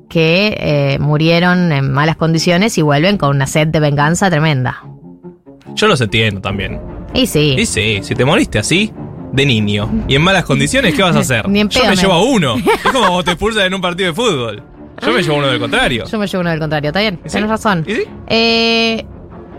que 0.10 0.56
eh, 0.60 0.98
murieron 1.00 1.72
en 1.72 1.92
malas 1.92 2.16
condiciones 2.16 2.78
y 2.78 2.82
vuelven 2.82 3.18
con 3.18 3.36
una 3.36 3.46
sed 3.48 3.68
de 3.68 3.80
venganza 3.80 4.30
tremenda. 4.30 4.84
Yo 5.76 5.88
los 5.88 6.00
entiendo 6.02 6.40
también. 6.42 6.80
Y 7.14 7.28
sí. 7.28 7.56
Y 7.58 7.66
sí, 7.66 8.00
si 8.04 8.16
te 8.16 8.26
moriste 8.26 8.58
así, 8.60 8.92
de 9.34 9.46
niño, 9.46 9.90
y 10.08 10.16
en 10.16 10.22
malas 10.22 10.46
condiciones, 10.46 10.94
¿qué 10.96 11.02
vas 11.04 11.16
a 11.16 11.20
hacer? 11.22 11.48
Ni 11.50 11.60
en 11.60 11.70
Yo 11.70 11.86
me 11.86 11.96
llevo 11.96 12.14
a 12.14 12.24
uno. 12.24 12.56
Es 12.86 12.92
como 12.92 13.10
vos 13.10 13.26
te 13.26 13.32
expulsas 13.32 13.66
en 13.66 13.74
un 13.74 13.82
partido 13.82 14.10
de 14.10 14.14
fútbol. 14.16 14.64
Yo 15.02 15.12
me 15.12 15.22
llevo 15.22 15.38
uno 15.38 15.48
del 15.48 15.60
contrario. 15.60 16.06
Yo 16.06 16.18
me 16.20 16.28
llevo 16.28 16.42
uno 16.42 16.50
del 16.52 16.60
contrario, 16.60 16.90
¿está 16.92 17.00
bien? 17.02 17.18
Tienes 17.30 17.50
razón. 17.50 17.84
¿Y 17.86 17.94
sí? 17.96 18.04
Eh, 18.28 19.06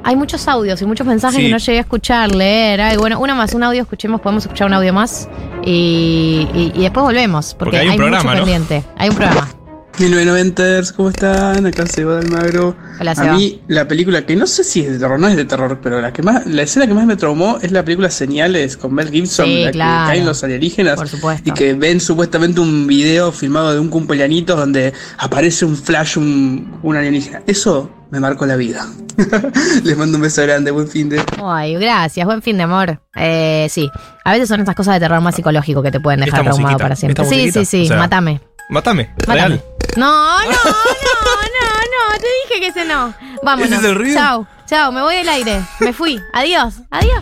hay 0.05 0.17
muchos 0.17 0.47
audios 0.49 0.81
y 0.83 0.87
muchos 0.87 1.07
mensajes 1.07 1.37
Sí. 1.37 1.47
que 1.47 1.51
no 1.51 1.59
llegué 1.59 1.79
a 1.79 1.81
escuchar, 1.81 2.35
leer. 2.35 2.81
Ay, 2.81 2.97
bueno, 2.97 3.19
una 3.19 3.35
más, 3.35 3.55
un 3.55 3.63
audio, 3.63 3.83
escuchemos, 3.83 4.21
podemos 4.21 4.45
escuchar 4.45 4.67
un 4.69 4.75
audio 4.75 4.93
más. 4.93 5.29
Y, 5.65 6.47
y- 6.55 6.73
y 6.75 6.83
después 6.83 7.05
volvemos, 7.05 7.55
porque, 7.55 7.77
Porque 7.77 7.79
hay 7.79 7.89
un 7.89 7.97
programa, 7.97 8.23
mucho 8.25 8.35
¿no? 8.37 8.45
pendiente. 8.45 8.85
Hay 8.99 9.09
un 9.09 9.17
programa. 9.17 9.49
1990ers, 9.99 10.93
¿cómo 10.93 11.11
están? 11.11 11.67
Acá 11.67 11.87
Seba 11.87 12.15
de 12.17 12.21
Almagro. 12.27 12.77
Hola, 13.01 13.13
A 13.17 13.33
mí, 13.35 13.61
la 13.69 13.87
película 13.87 14.27
que 14.27 14.35
no 14.35 14.47
sé 14.47 14.65
si 14.65 14.81
es 14.81 14.91
de 14.93 14.99
terror, 14.99 15.21
no 15.21 15.29
es 15.29 15.37
de 15.37 15.45
terror, 15.45 15.79
pero 15.83 16.01
la 16.01 16.13
que 16.13 16.23
más, 16.23 16.45
la 16.47 16.63
escena 16.63 16.87
que 16.89 16.95
más 16.95 17.07
me 17.07 17.15
traumó 17.17 17.59
es 17.63 17.71
la 17.71 17.85
película 17.85 18.11
Señales 18.11 18.77
con 18.77 18.93
Mel 18.93 19.09
Gibson, 19.11 19.47
Sí, 19.47 19.65
la 19.65 19.71
claro. 19.71 20.07
que 20.07 20.13
caen 20.15 20.27
los 20.27 20.43
alienígenas 20.43 20.97
Por 20.97 21.09
supuesto. 21.09 21.49
y 21.49 21.53
que 21.53 21.75
ven 21.75 22.01
supuestamente 22.01 22.61
un 22.61 22.89
video 22.89 23.31
filmado 23.31 23.73
de 23.73 23.79
un 23.79 23.89
cumpleañito 23.89 24.57
donde 24.57 24.93
aparece 25.19 25.65
un 25.65 25.77
flash, 25.77 26.19
un, 26.19 26.77
un 26.83 26.97
alienígena. 26.97 27.43
Eso 27.47 27.89
me 28.11 28.19
marcó 28.19 28.47
la 28.47 28.57
vida. 28.57 28.87
Les 29.85 29.97
mando 29.97 30.17
un 30.19 30.23
beso 30.23 30.43
grande, 30.43 30.73
buen 30.73 30.89
fin 30.89 31.09
de. 31.09 31.23
Ay, 31.41 31.75
gracias, 31.75 32.27
buen 32.27 32.43
fin 32.43 32.57
de 32.57 32.65
amor. 32.65 33.01
Eh, 33.15 33.69
sí, 33.71 33.89
a 34.25 34.33
veces 34.33 34.49
son 34.49 34.59
estas 34.59 34.75
cosas 34.75 34.95
de 34.95 35.01
terror 35.01 35.21
más 35.21 35.37
psicológico 35.37 35.83
que 35.83 35.93
te 35.93 36.01
pueden 36.01 36.19
dejar 36.21 36.43
traumado 36.43 36.79
para 36.79 36.97
siempre. 36.97 37.25
Sí, 37.25 37.53
sí, 37.53 37.65
sí, 37.65 37.85
o 37.85 37.87
sea, 37.87 37.97
matame. 37.99 38.41
Mátame, 38.69 39.11
Mátame. 39.27 39.35
real. 39.35 39.65
No, 39.97 40.39
no, 40.43 40.47
no, 40.47 40.53
no, 40.53 42.13
no, 42.13 42.19
te 42.19 42.27
dije 42.49 42.61
que 42.61 42.67
ese 42.69 42.85
no. 42.85 43.15
Vámonos. 43.43 43.71
¿Ese 43.71 43.79
es 43.79 43.85
el 43.85 43.95
ruido? 43.95 44.17
Chao, 44.17 44.47
chao, 44.67 44.91
me 44.93 45.03
voy 45.03 45.17
del 45.17 45.29
aire. 45.29 45.63
Me 45.81 45.93
fui. 45.93 46.21
Adiós, 46.33 46.75
adiós. 46.91 47.21